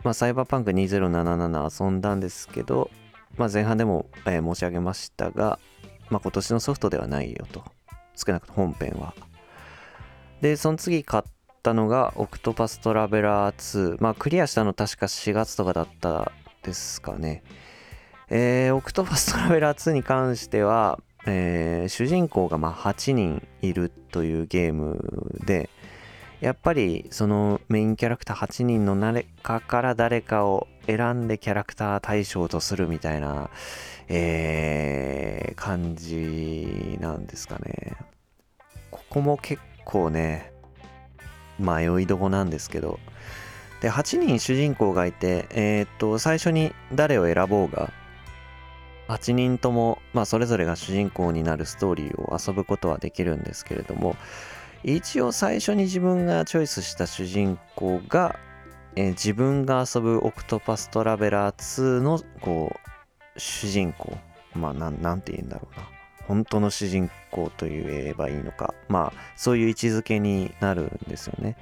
[0.04, 2.90] まあ、サイバーパンク2077遊んだんですけど、
[3.36, 5.60] まあ、前半でも、えー申し上げましたが、
[6.10, 7.64] まあ、今年のソフトではないよと。
[8.16, 9.14] 少なくとも本編は。
[10.42, 11.24] でその次買っ
[11.64, 16.32] たのがオクトパストラベラー2まあクリアしたの確か4月とかだった
[16.64, 17.44] ですかね。
[18.30, 25.00] えー、オクトパストラベラー2に関しては、えー主人公がま8人いるというゲーム
[25.46, 25.70] で
[26.41, 33.50] やっぱりそのメインキャラクター8人の誰かから誰かを選んでキャラクター対象とするみたいな、
[34.08, 37.97] えー感じなんですかね。
[38.91, 40.54] ここも結構ね、
[41.60, 43.00] 迷いどこなんですけど。
[43.82, 47.91] で、8人主人公がいて、えーっと、最初に誰を選ぼうが、
[49.10, 54.15] 8人とも、まあ、それぞれが主人公になるストーリーを遊ぶことはできるんですけれども、
[54.95, 58.39] 一応最初に自分がチョイスした主人公が、
[58.95, 64.17] えー自分が遊ぶオクトパストラベラー2のこう主人公。
[64.56, 65.86] まあなんて言うんだろうな。
[66.26, 68.73] 本当の主人公と言えばいいのか。
[68.88, 71.58] まあそういう位置づけになるんですよね。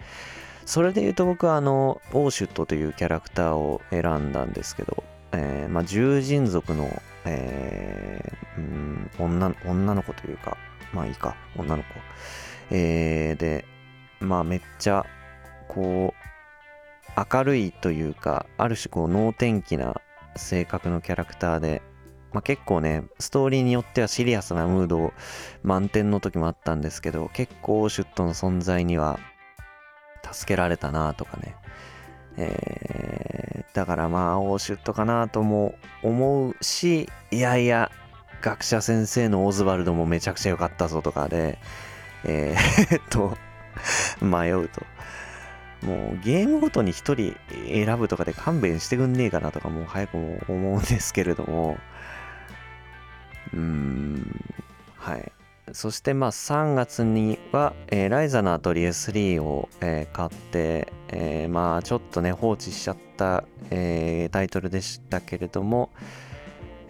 [0.67, 6.87] それで言うと僕はあのオーシュットというキャラクターを選んだんですけど、えーまあ、獣人族の、
[7.25, 10.57] えーん女女の子というか
[10.93, 11.35] まあいいか。
[11.57, 11.89] 女の子。
[12.71, 13.65] えーで
[14.19, 15.05] まあめっちゃ
[15.67, 20.01] こう明るいというかある種こう能天気な
[20.35, 21.81] 性格のキャラクターで、
[22.33, 25.13] まあ、結構ねストーリーによってはシリアスなムード
[25.63, 29.19] 満点の時もあったんですけど結構シュットの存在には
[30.31, 31.55] 助けられたなとかね。
[32.37, 37.91] えーだからまあオーシュットかなとも思うしいやいや
[38.41, 41.59] 学者先生のオズワルドもめちゃくちゃ良かったぞとかで
[42.25, 43.37] えー、っと
[44.21, 44.81] 迷うと。
[45.85, 47.35] もうゲームごとに一人
[47.67, 51.77] 選ぶとかで勘弁してくんねえかなとかもう早くも思うんですけれども。
[53.53, 54.41] うーん
[54.97, 55.31] はい。
[55.71, 65.89] そしてまあ3月には、えーライザのアトリエ3を、えー買って、えーまあちょっとね放置しちゃった、えタイトルでしたけれども、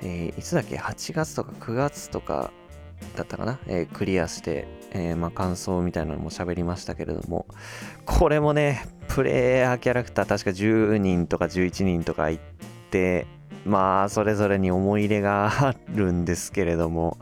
[0.01, 2.51] えいつだっけ？8月とか9月とか
[3.15, 7.45] だったかな、えークリアして、えーまあ、感想みたいなのも喋りましたけれども。
[8.05, 12.39] これもねプレイヤーキャラクター確か10人とか11人とかい
[12.91, 13.27] て
[13.65, 17.17] まあそれぞれに思い入れがあるんですけれども。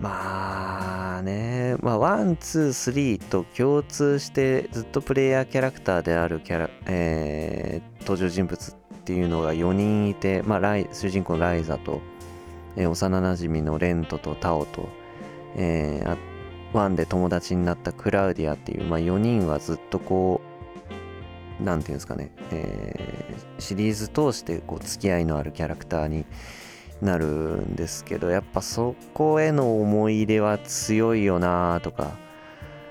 [0.00, 12.00] まあねまあワンツースリーと共通してずっとプレイヤーキャラクターであるキャラ、えー登場人物っていうのが4人いて、まあ、ライ主人公のライザと、
[12.76, 14.88] えー幼なじみのレントとタオと、
[15.56, 16.16] えー
[16.72, 20.40] ワンで友達になったクラウディアっていう、まあ、4人はずっとこ
[21.60, 26.24] うなんていうんですかね、えーシリーズ通してこう付き合いのあるキャラクターに
[27.00, 32.16] なるんですけどやっぱそこへの思い入れは強いよなとか。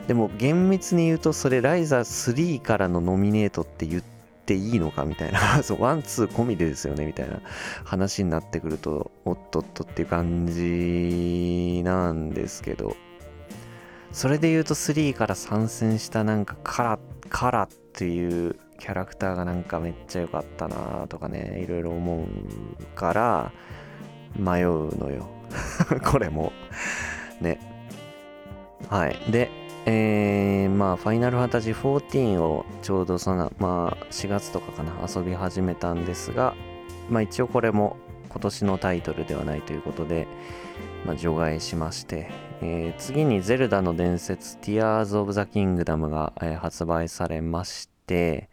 [0.07, 4.12] でも厳密に言うとそれライザ3からのノミネートって言って
[4.51, 5.61] いいのかみたいな。
[5.63, 7.39] そうワンツー込みでですよねみたいな
[7.85, 12.95] 話になってくるとおっとっとっていう感じなんですけど。
[14.11, 23.51] それで言うと3から参戦したなんかカラカラっていうキャラクターがなんかめっちゃ良かったなとかねいろいろ思うから
[24.35, 25.27] 迷うのよ。
[26.05, 26.53] これも。
[27.41, 27.59] ね。
[28.89, 29.17] はい。
[29.31, 29.49] で
[29.85, 36.55] えー、まあファイナルファンタジー14をちょうどそのまあ4月とかかな遊び始めたんですが
[37.09, 37.97] まあ一応これも
[38.29, 40.27] 今年のタイトルではないということで、
[41.05, 42.31] まあ、除外しまして、
[42.61, 48.49] えー次に「ゼルダの伝説 Tears of the Kingdom が」えー発売されまして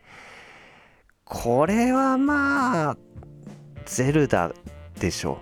[1.24, 2.96] これはまあ
[3.86, 4.52] ゼルダ
[4.98, 5.38] でしょ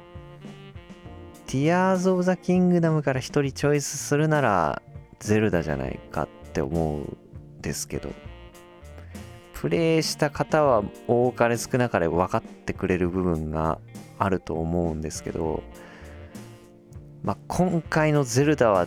[1.47, 4.83] Tears of the Kingdom から一人チョイスするなら
[5.21, 7.19] ゼルダじゃないかって思うん
[7.61, 8.11] ですけど
[9.55, 13.81] プレイした方は多かれ少なかれ分かってくれる部分が
[14.19, 15.63] あると思うんですけど、
[17.25, 18.87] まあ、今回のゼルダは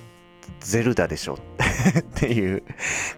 [0.61, 1.33] ゼルダでしょ
[1.99, 2.63] っていう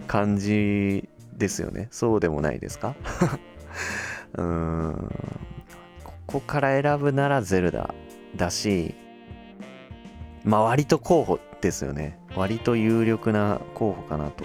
[0.07, 1.07] 感じ
[1.37, 1.87] ですよね。
[1.91, 2.95] そうでもないですか？
[4.33, 5.09] うーん。
[6.03, 7.93] ここから選ぶならゼルダ
[8.35, 8.95] だし
[10.43, 12.17] まあ割と候補ですよね。
[12.35, 14.43] 割と有力な候補かなと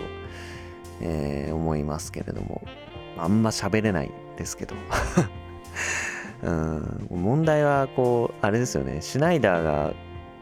[1.01, 2.62] えー、思いますけれども。
[3.16, 4.74] あんま喋れないですけど。
[6.43, 7.07] うん。
[7.11, 9.01] 問題はこうあれですよね。
[9.01, 9.93] シュナイダーが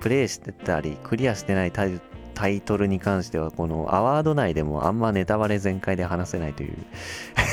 [0.01, 2.01] プレイしてたりクリアしてないタイ
[2.35, 6.77] タイトルに関してはこのアワード内でもあんまネタバレ全開で話せないという。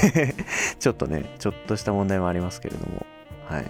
[0.80, 3.06] ちょっとねちょっとした問題もありますけれども。
[3.46, 3.66] はい。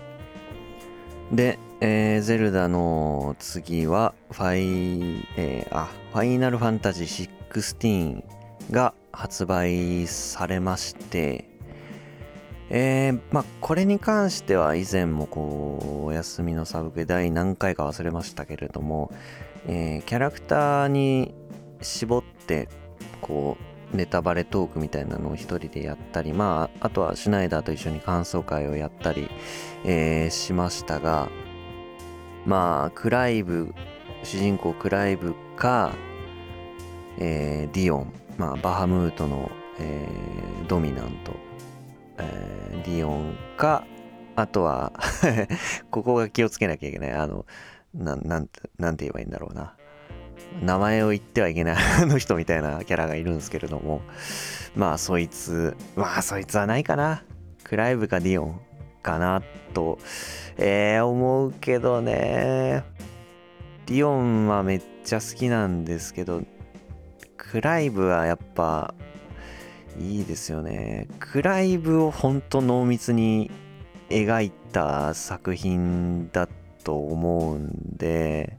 [1.31, 8.23] で、えー、ゼルダの次はファイ、えー、あファイナルファンタジー16
[8.71, 11.49] が発売されまして
[12.69, 19.11] えー、まあこれに関しては以前もこうお休みのサブク第何回か忘れましたけれども、
[19.67, 21.35] えー、キャラクターに
[21.81, 22.69] 絞って
[23.19, 23.57] こ
[23.93, 29.27] うネタバレトークみたいなのを一人でやったりまああとはシュナイダーと一緒に感想会をやったり、
[29.83, 31.27] えー、しましたが
[32.45, 33.73] まあクライブ
[34.23, 35.93] 主人公クライブか、
[37.17, 41.33] えー、ディオン、まあ、バハムートの、えー、ドミナント、
[42.17, 43.85] えー、ディオンか
[44.35, 44.93] あとは
[45.91, 47.11] ここが気をつけなきゃいけない。
[47.11, 47.45] あの
[47.93, 49.75] ななんてなんて言えばいいんだろうな。
[50.61, 51.75] 名前を言ってはいけない。
[52.01, 54.01] あの人みたいなキャラがいるんですけれども。
[54.75, 57.23] まあそいつまあそいつはないかな。
[57.63, 58.61] クライブかディオン。
[59.03, 59.43] かな
[59.73, 59.99] と、
[60.57, 62.83] えー、思うけどね。
[63.85, 66.41] ディオンはめっちゃ好きなんですけど
[67.35, 68.95] クライブはやっぱ
[69.99, 71.07] いいですよね。
[71.19, 73.51] クライブをほんと濃密に
[74.09, 76.47] 描いた作品だ
[76.83, 78.57] と思うんで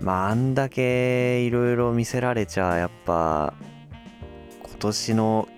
[0.00, 3.54] まああんだけいろいろ見せられちゃやっぱ
[4.62, 5.48] 今年の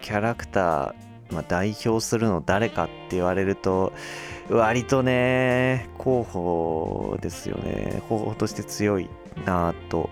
[0.00, 0.94] キャラクター、
[1.30, 3.92] まあ、代表するの誰かって言われると
[4.50, 8.02] 割とね候補ですよね。
[8.08, 9.08] 候補として強い
[9.46, 10.10] なと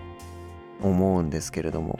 [0.81, 1.99] 思うんですけれども。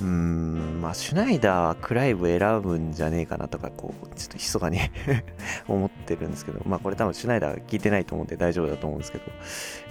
[0.00, 4.78] うーん、まあ、シュナイダーはクライブ選ぶんじゃねえかなとか、こう、ちょっと密かに
[5.68, 9.24] 思ってるんですけど、まあ、これ多分シュナイダー聞いてないと思うんで大丈夫だと思うんですけど、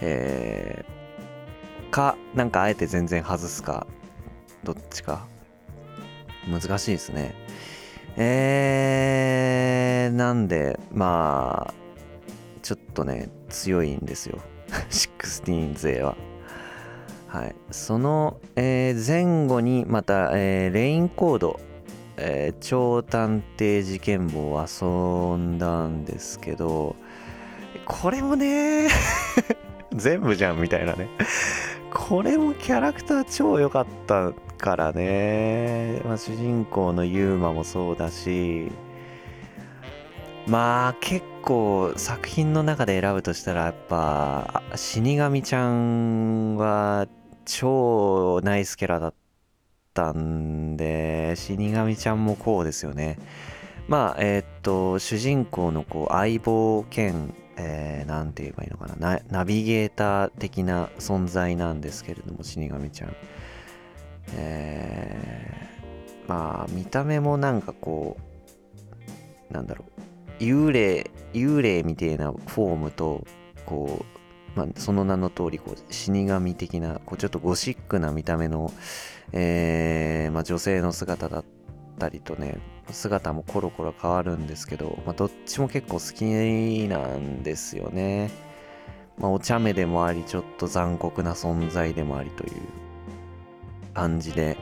[0.01, 3.87] えー、か、なんかあえて全然外すか、
[4.63, 5.25] どっちか。
[6.47, 7.35] 難しいですね。
[8.17, 11.73] えー、なんで、まあ、
[12.61, 14.39] ちょっとね、強いんですよ。
[14.89, 16.15] 16勢は。
[17.31, 21.61] はい、その、えー、前後にまた、えー、レインコード、
[22.17, 26.97] えー、超探偵事件簿を遊んだんですけど
[27.85, 28.89] これもね
[29.95, 31.07] 全部じゃんみたいなね
[31.93, 38.71] これもキャラクター超良かったからね、まあ、主人公のユーマもそうだし
[40.47, 47.07] まあ結構作品の中で選ぶとしたらやっぱ死神ちゃんは
[47.45, 49.13] 超ナイスキャラだっ
[49.93, 53.17] たんで、死神ちゃんもこうですよね。
[53.87, 63.15] まあ、えー、っと、主人公のこう相棒兼、えー、て言えばいいのかなナビゲーター的な存在なんですけれども、死神ちゃん。
[64.35, 68.17] えー、まあ、見た目もなんかこ
[69.49, 69.85] う、なんだろ
[70.39, 73.25] う、幽霊、幽霊みたいなフォームと、
[73.65, 74.21] こう、
[74.55, 78.71] まあ、その名の通りこり死神的なこうちょっとゴシックな見た目の、
[79.31, 81.45] えーまあ、女性の姿だっ
[81.97, 82.57] たりとね
[82.89, 88.29] 姿もコロコロ変わるんですけど、まあ、どっちも結構好きなんですよね、
[89.17, 92.51] まあ、お茶目でもありちょっと残酷な存在でもありという。
[93.93, 94.57] 感じで。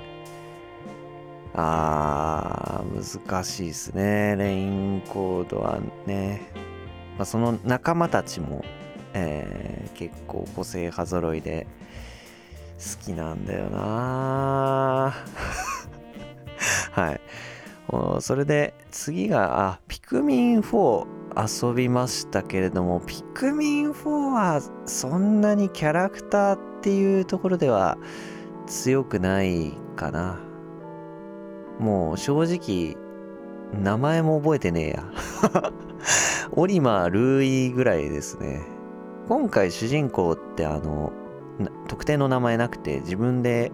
[1.56, 4.36] あー難しいですね。
[4.38, 6.52] レインコードはね、
[7.18, 8.64] まあ、その仲間たちも
[9.14, 11.68] えー、結構個性派揃いで
[12.78, 15.14] 好きなんだよな。
[16.92, 17.22] はい。
[18.22, 27.98] それで次があピクミン4遊びましたけれどもピクミン4はそんなにキャラクターっていうところでは
[28.70, 30.40] 強くないかな。
[31.80, 32.96] もう正直
[33.74, 35.04] 名前も覚えてねえや。
[36.54, 38.62] オリマー・ルーイぐらいですね。
[39.28, 41.12] 今回主人公ってあの
[41.88, 43.72] 特定の名前なくて自分で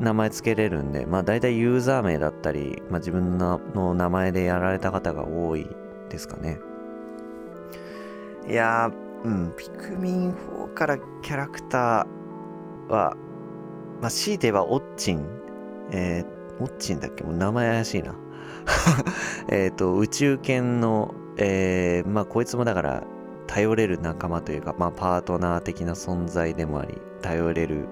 [0.00, 5.68] 名前つけれるんでまあ大体ユーザー名だったり、まあ、自分の名前でやられた方が多い
[6.10, 6.58] ですかね。
[8.48, 13.16] いやーうんピクミン4からキャラクターは
[14.00, 15.24] まあ強いて言えばオッチン
[15.92, 17.24] えー、オッチンだっけ？
[17.24, 18.14] もう名前怪しいな
[19.50, 23.04] えっと宇宙犬のえー、まあこいつもだから
[23.46, 27.86] 頼れる仲間というか、まあ、パートナー的な存在でもあり頼れる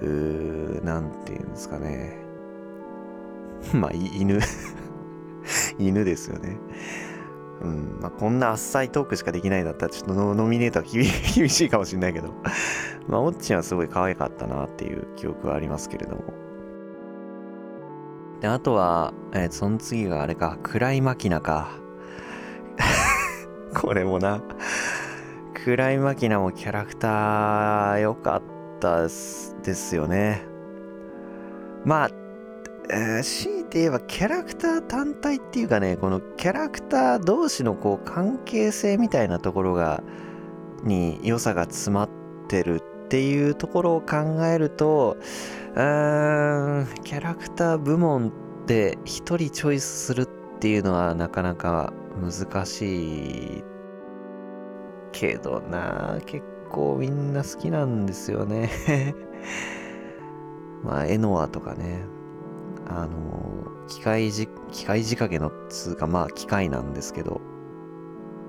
[0.00, 2.16] うー、なんていうんですかね。
[3.74, 4.38] まあ、犬
[5.78, 6.56] 犬ですよね。
[7.60, 7.98] うん。
[8.00, 12.28] まあ、こんなあっさいトークしかできないだったらちょっとノミネートは厳しいかもしれないけど。
[13.08, 16.24] まあオッチンはすごい可愛かったなっていう記憶はありますけれども。
[18.40, 20.58] であとは、えー、その次があれか。
[20.62, 21.68] 暗いマキナか。
[23.74, 24.42] これもな。
[25.64, 28.42] 暗いマキナもキャラクター良かっ
[28.78, 30.42] たですよね。
[31.84, 32.25] まあ
[32.88, 40.02] えー、強いて言えばキャラクター単体っていうかねこのキャラクター同士のこう関係性みたいなところが
[40.84, 42.10] に良さが詰まっ
[42.48, 45.16] てるっていうところを考えると
[45.74, 48.32] うーんキャラクター部門
[48.66, 53.64] で1人チョイスするっていうのはなかなか難しい
[55.12, 56.18] けどな。
[56.26, 58.70] 結構みんな好きなんですよね。
[60.84, 62.15] まあエノアとかね。
[62.88, 67.40] あの機械じ機械仕掛けのつうかまあ機械なんですけど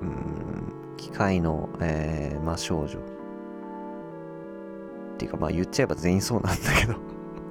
[0.02, 0.58] うん
[0.98, 3.00] 機械の、えー、まあ少女。
[3.00, 3.02] っ
[5.18, 6.96] ていうかまあ言っちゃえば全員そうなんだけど。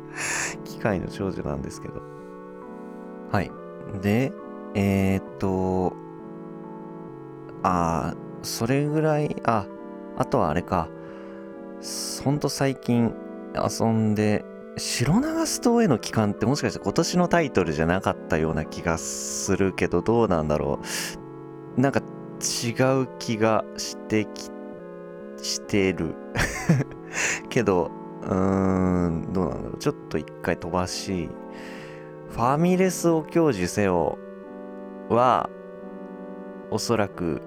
[0.64, 2.03] 機械の少女なんですけど。
[3.32, 3.51] はい。
[4.03, 4.32] で
[4.74, 5.95] えー、っと
[7.62, 9.66] ああそれぐらいあ
[10.16, 10.89] あとはあれか。
[12.24, 13.14] ほんと最近
[13.55, 14.45] 遊んで
[14.79, 20.81] 白長ス島への帰還ってもしかして今年のタイトルじゃなかったような気がするけどどうなんだろ
[21.77, 21.81] う。
[21.81, 22.01] なんか
[22.41, 22.72] 違
[23.03, 24.51] う気がしてき
[25.43, 26.14] してる。
[27.49, 27.91] けど
[28.22, 29.79] うーんどうなんだろう。
[29.79, 31.31] ちょっと一回飛ばし
[32.29, 34.18] ファミレスを享受せよ
[35.09, 35.49] は
[36.70, 37.41] おそらく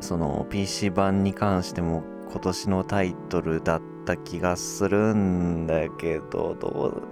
[0.00, 7.02] その PC 版に関しても今年のタイトルだった気がするんだけど、ど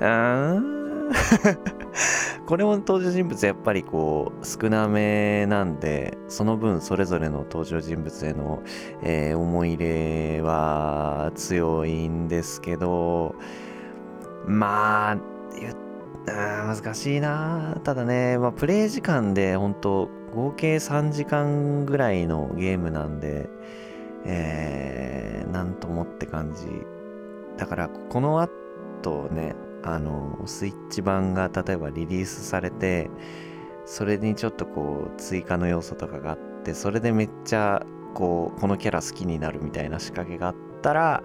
[0.00, 0.60] う、あ
[2.46, 8.62] これも登場人物やっぱりこう少なめなんで、その分それぞれの登場人物への、
[9.02, 13.34] えー、思い入れは強いんですけど、
[14.46, 15.16] まあ、
[16.26, 23.48] 難しいなただね、まあ、プレイ時間で本当合計3時間ぐらいのゲームなんで、
[24.24, 26.66] えー、なんともって感じ。
[27.56, 33.10] だから、この後ね、あの、スイッチ版が例えばリリースされて、
[33.86, 41.22] それにちょっとこう、追加の要素とかがあって、それでめっちゃ、こう、このキャラ好きになるみたいな仕掛けがあったら、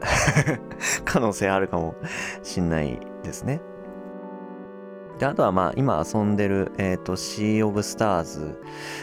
[1.04, 1.94] 可能性あるかも
[2.42, 3.62] しんないですね。
[5.18, 8.60] で、あとはまあ、今遊んでる、えっ、ー、と、シー・オブ・スターズ。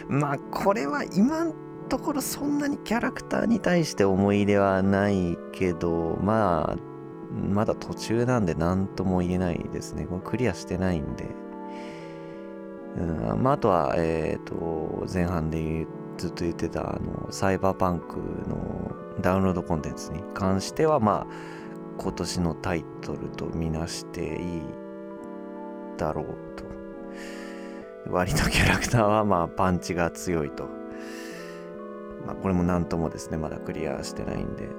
[0.08, 1.48] まあ、これは今
[1.94, 6.78] ところそんなにキャラクターに対して思い入れはないけど、まあ、
[7.32, 10.08] まだ途中なんで何とも言えないですね。
[10.08, 11.28] これクリアしてないんで。
[12.98, 15.86] うん、まあ、あとは、えっ、ー、と、前半で
[16.18, 18.18] ずっと言ってた、あの、サイバーパンク
[18.50, 24.62] のダウンロードコンテンツに関しては、まあ、今年のタイトルとみなしていい
[26.00, 26.26] だろう
[26.56, 26.64] と。
[28.10, 30.83] 割とキャラクターはまあパンチが強いと。
[32.26, 34.70] まあ、これも何ともですね、まだクリアしてないんで。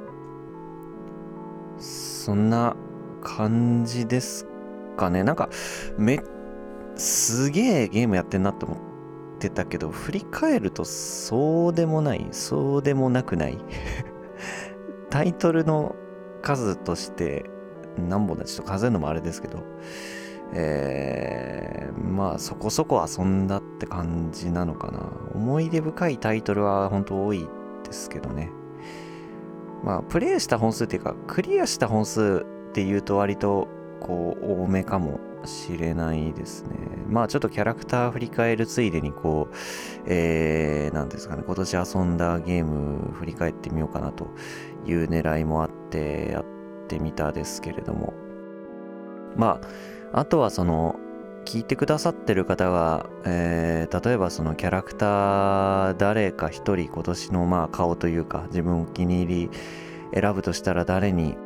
[1.78, 2.76] そんな
[3.22, 4.46] 感じです
[4.96, 5.22] かね。
[5.24, 5.48] なんか、
[5.98, 6.20] め、
[6.96, 8.78] すげえゲームやってんなって思っ
[9.38, 13.58] てたけど、振り返るとそうでもない、そうでもなくない？
[15.10, 15.94] タイトルの
[16.42, 17.50] 数として
[17.98, 19.58] 何本だちょっと数えるのもあれですけど、
[20.54, 25.00] えー、まあそこそこ遊んだって感じなのかな。
[25.34, 27.46] 思い出深いタイトルは本当多い
[27.84, 28.50] ですけどね。
[29.82, 33.68] まあプレイした本数っていうか、クリアした本数っていうと割と
[34.00, 36.70] こう多めかもしれないですね。
[37.08, 39.54] まあちょっとキャラクター振り返るついでにこう、
[40.06, 44.28] えー、なんですかね、今年遊んだゲーム振り返ってみようかなと
[44.86, 46.44] いう狙いもあってやっ
[46.86, 48.14] てみたですけれども。
[49.36, 50.94] まああとはその
[51.44, 59.50] 聞いてくださってる方が、えー、例えばそのキャラクター誰か一人今年のまあ顔というか自分お気に入り
[60.14, 61.36] 選ぶとしたら誰に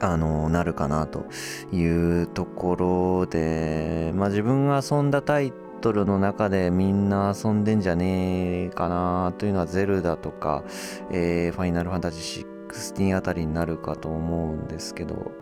[0.00, 1.24] あのなるかなと
[1.72, 1.82] い
[2.22, 5.50] うところでまあ自分が遊んだタイ
[5.80, 10.64] トルの中でみんな遊んでんじゃねえかなというのはゼルダとか、
[11.10, 15.32] えー、ファイナルファンタジー16あたりになるかと思うんですけど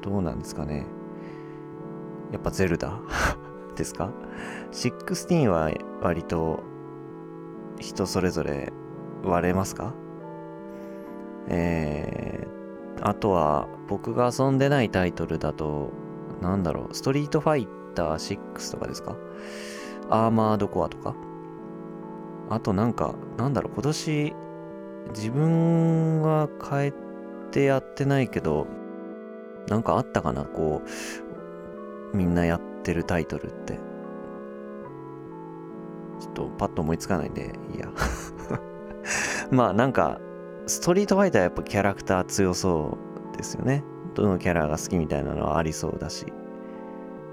[0.00, 0.97] どうなんですかね。
[2.32, 3.00] やっぱゼルダ？
[3.76, 4.10] ですか
[4.72, 5.70] ?16 は
[6.02, 6.60] 割と
[7.78, 8.72] 人それぞれ
[9.22, 9.94] 割れますか？
[11.48, 15.90] えー、あとは僕が遊んでないタイトルだと
[16.42, 19.16] なんだろうストリートファイター6とかですか？
[20.10, 21.14] アーマードコアとか？
[22.50, 24.34] あとなんかなんだろう今年
[25.14, 26.92] 自分は変え
[27.50, 28.66] てやってないけど
[29.68, 30.44] なんかあったかな？
[30.44, 30.88] こう
[32.12, 33.78] みんなやってるタイトルって。
[36.20, 37.88] ちょっとパッと思いつかないんでいや。
[39.50, 40.20] まあなんか
[40.66, 42.98] ストリートファイターやっぱキャラクター強そ
[43.34, 43.84] うですよね。
[44.14, 46.32] どのキャラが好きみたいなのはありそうだし。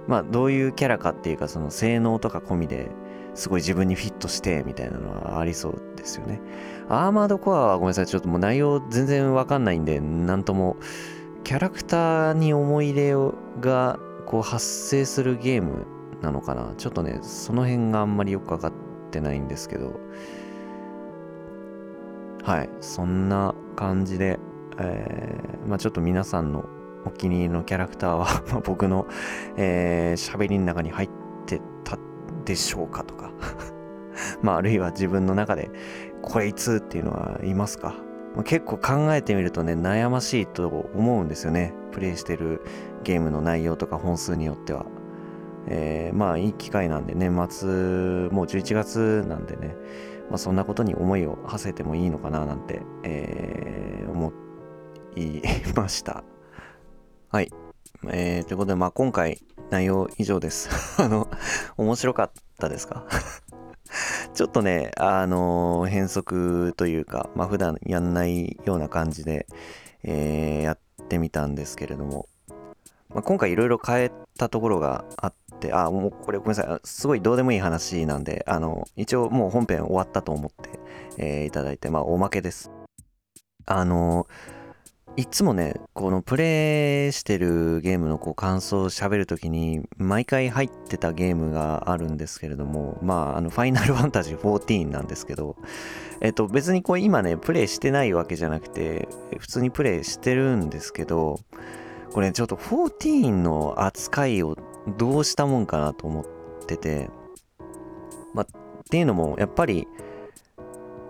[0.08, 2.92] まあどういうキャラかっていうかその性能とか込みで
[3.34, 6.40] すごい自分にフィットしてみたいなのはありそうですよね。
[6.88, 10.78] アーマードコアはごめんなさいちょっともう内容全然わかんないんでなんとも
[11.44, 13.14] キャラクターに思い入れ
[13.60, 15.86] がこう発生するゲーム
[16.22, 16.74] なのかな？
[16.78, 18.74] ちょっとねその辺があんまりよく分かっ
[19.12, 20.00] てないんですけど。
[22.44, 24.38] はいそんな感じで、
[24.78, 26.70] えー、まあちょっと皆さんの
[27.04, 29.08] お気に入りのキャラクターは ま僕の
[29.56, 31.10] 喋、えー、りの中に入っ
[31.48, 31.98] てた
[32.46, 33.32] でしょうかとか。
[34.44, 35.72] まああるいは自分の中で
[36.22, 37.96] こいつっていうのはいますか？
[38.44, 41.74] 結構考えてみるとね悩ましいと思うんですよね。
[41.92, 42.62] プレイしてる
[43.06, 44.86] ゲームの内容とか本数によっては、
[45.68, 47.70] えー、まあいい機会なんで年末
[48.32, 49.76] もう11月なんでね、
[50.30, 54.34] まあ、そんなことに思いを馳せてもいいのかななんて、えー、思
[55.16, 55.41] い
[55.76, 56.24] ました。
[57.30, 57.51] はい、
[58.10, 59.39] えー、ということでまあ今回
[59.70, 60.70] 内容以上です。
[61.01, 61.28] あの
[61.78, 63.06] 面白かったですか？
[64.34, 69.47] ちょっとね、あのー、変則というか、まあ普段やんないような感じで、
[70.03, 72.28] えー、やってみたんですけれども、
[73.16, 80.70] まあ、今回いろいろ変えたところがあって、あ、もうこれごめんなさい、すごいどうでもいい話なんで、あの、一応もう本編終わったと思って、
[81.18, 82.72] えー、いただいて、まあおまけです。
[83.68, 84.28] あの
[85.18, 95.55] いつもね、このプレイしてるゲームのこう感想を喋るときに、毎回入ってたゲームがあるんですけれども、まあ、あの、ファイナルファンタジー14なんですけど、
[96.20, 99.07] えっと、別にこう今ね、プレイしてないわけじゃなくて、
[99.39, 101.39] 普通にプレイしてるんですけど、
[102.12, 104.58] これちょっと14の扱いを
[104.97, 106.26] どうしたもんかなと思っ
[106.66, 107.10] てて、
[108.34, 109.88] まあ、っていうのも、やっぱり、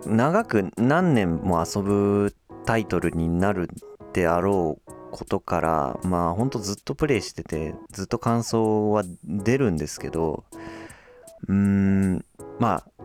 [0.06, 2.34] 長く何年も遊ぶ
[2.64, 3.68] タイトルになる
[4.12, 10.44] であろうことからまあほんとずっとプレイしててずっと感想は出るんですけど
[11.48, 12.24] うーん
[12.58, 12.95] まあ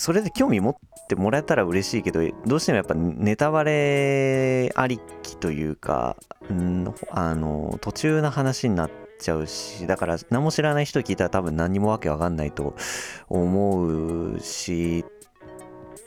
[0.00, 0.76] それで興味持っ
[1.08, 6.16] てもらえたら嬉しいけどどうしてもやっぱネタバレありきというか、
[6.52, 8.90] ん、あの途中の話になっ
[9.20, 12.74] ちゃうしだから何も知らない人聞いたら多分何もわけわかんないと
[13.28, 15.04] 思うし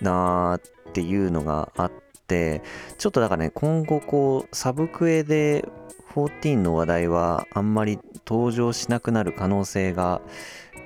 [0.02, 1.92] なーっていうのがあっ
[2.28, 2.62] て、
[2.98, 5.66] ちょっとだからね、今後こう、サブクエで
[6.14, 10.22] 14の話題はあんまり登場しなくなる可能性が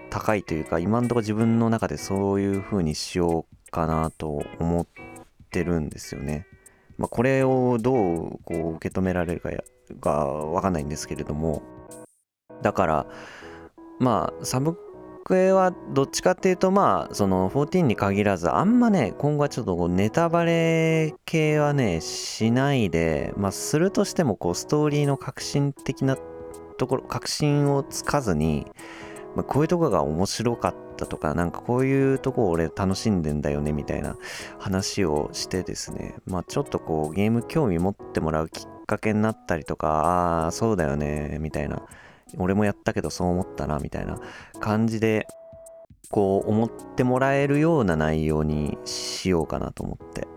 [0.10, 4.88] 高いというか、今んところ自分の中でそういう風にしようかなと思っ
[5.50, 6.48] てるんですよね。
[6.98, 9.52] まあ、これをどうこう受け止められるか
[10.00, 11.62] がわかんないんですけれども、
[12.62, 13.08] だから、
[14.00, 14.78] まあ、サブ
[15.28, 26.18] クエはどっちかっていうとまあその14に限らずあんまね今後はちょっとネタバレ系はねしないでまあするとしてもこうストーリーの革新的な
[26.78, 28.68] ところ革新をつかずに、
[29.38, 34.18] まあ、こういうとこが面白かったとかなんかこういうとこ俺楽しんでんだよねみたいな
[34.58, 41.84] 話をしてですねまあちょっとこうゲーム興味持ってもらうきっかけになったりとかああそうだよねみたいな
[42.40, 44.20] 俺もやったけどそう思ったなみたいな
[44.60, 45.28] 感じで
[46.10, 50.28] こう思ってもらえるような内容にしようかなと思って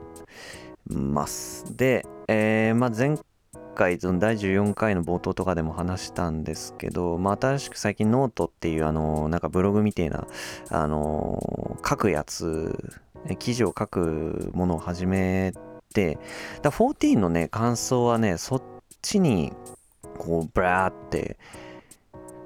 [0.87, 1.75] ます。
[1.75, 3.17] で、えー、まあ、前
[3.75, 10.27] 回その第14回の冒頭とかでも話したんですけど、まあ、新しく最近ノートっていうあのなんかブログみたいな
[10.71, 12.93] あの書くやつ
[13.39, 15.53] 記事を書くものを始め
[15.95, 16.19] て
[16.63, 18.63] だ14のね感想はねそっ
[19.03, 19.53] ちに
[20.19, 21.39] こうブラーって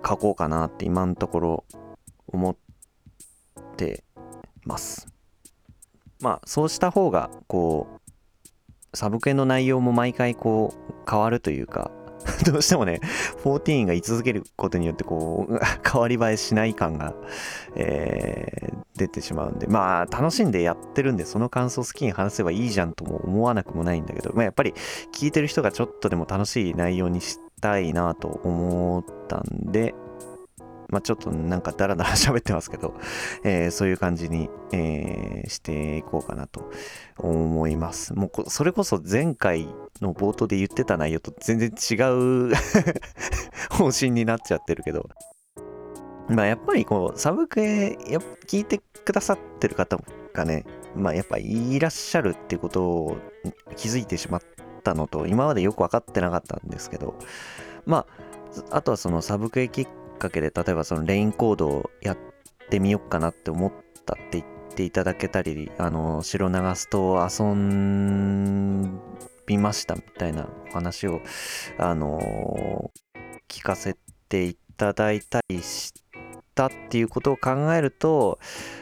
[0.06, 1.64] 書こうかなって今のところ
[2.28, 2.56] 思っ
[3.76, 4.04] て
[4.64, 5.08] ます。
[6.20, 8.03] まあそうした方がこう
[8.94, 11.90] サブクエの内容も毎回こう変わるというか
[12.46, 13.00] どうしてもね
[13.44, 17.14] 14が居続けることによってこう 変わり映えしない感が、
[17.76, 19.66] えー、出てしまうんで。
[19.66, 24.74] まあ楽しんでやってるんでその感想好きに話せばいいじゃんとも思わなくもないんだけど、まあ、やっぱり
[25.12, 29.94] 聞いてる人がちょっとでも楽しい内容にしたいなと思ったんで
[30.88, 32.94] まあ、ちょっとなんかダラダラ喋ってますけど、
[33.44, 36.70] えー、そういう感じに、えー、していこうかなと
[37.18, 38.14] 思います。
[38.14, 39.68] もうそれこそ前回
[40.00, 41.94] の冒頭で言ってた内容と全然違
[42.50, 42.52] う
[43.70, 45.08] 方針になっちゃってるけど、
[46.28, 49.98] まあやっぱりこうサブクエや聞いてくださってる方
[50.32, 50.64] がね、
[50.94, 53.16] まあやっぱいらっしゃるってことを
[53.76, 54.40] 気づいてしまっ
[54.82, 57.14] たのと、今までよく分かってなかったんですけど、
[57.86, 58.06] ま
[58.70, 59.88] あ、あとはそのサブクエきっ
[60.24, 62.18] かけで、例えばそのレインコードをやっ
[62.70, 63.72] てみようかなって思っ
[64.06, 64.44] たって言っ
[64.74, 69.00] ていただけたり、あの、白流すと遊ん
[69.46, 71.20] びましたみたいなお話を、
[71.78, 72.90] あの
[73.48, 73.96] 聞かせ
[74.28, 75.92] ていただいたりし
[76.54, 78.38] たっていうことを考えると、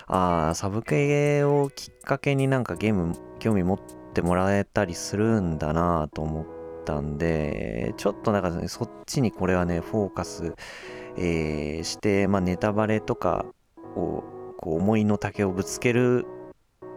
[0.07, 3.79] あ、サブクエをきっかけになんかゲーム興味持っ
[4.15, 6.47] てもらえたりするんだなと思っ
[6.85, 10.55] たんで、ちょっとなんか、ね、そっちにこれはね、フォーカス、
[11.17, 13.45] えー、して、まあ、ネタバレとか
[13.97, 14.25] を
[14.57, 16.27] こう思いの丈をぶつける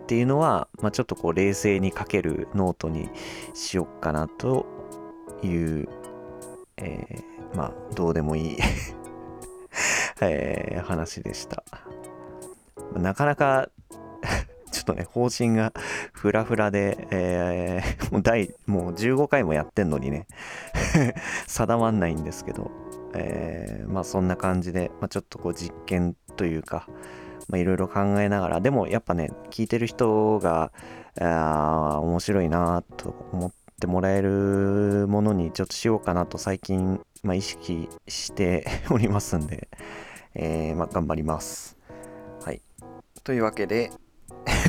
[0.03, 3.09] っていうのは、まあ、ちょっとこう冷静に書けるノートに
[3.53, 4.66] しよっかなと
[5.41, 5.89] いう、
[6.78, 8.57] えー、まあどうでもいい
[10.22, 11.63] えー、話でした。
[12.93, 13.70] なかなか
[14.76, 15.71] ちょっとね、方針が
[16.11, 20.28] フラフラで、えー、もう第、もう15回もやってんのにね
[21.47, 22.71] 定まんないんですけど、
[23.15, 26.88] えー、まあそんな感じで、まあ、ちょっとこう実験というか、
[27.47, 30.71] まあ、いろいろ考えながら、でもやっぱね、聞いてる人が、
[31.21, 39.69] あ面白いなと思ってもらえるものにちょっとしようかなと最近、まあ、意識して おりますんで、
[40.34, 41.78] えー、まあ、頑張ります。
[42.43, 42.61] はい。
[43.23, 43.91] というわけで、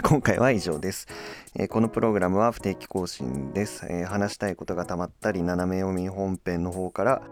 [0.09, 1.09] 今回は以上です、
[1.57, 7.23] えー、このプログラムは不定期更新です、えー、話したいことがたまったり斜め読み本編の方から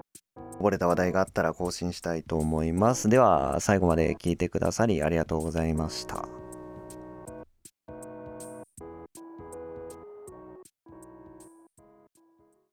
[0.59, 3.09] 溺れた話題があったら更新したいと思います。
[3.09, 6.44] では、最後まで聞いてくださりありがとうございました。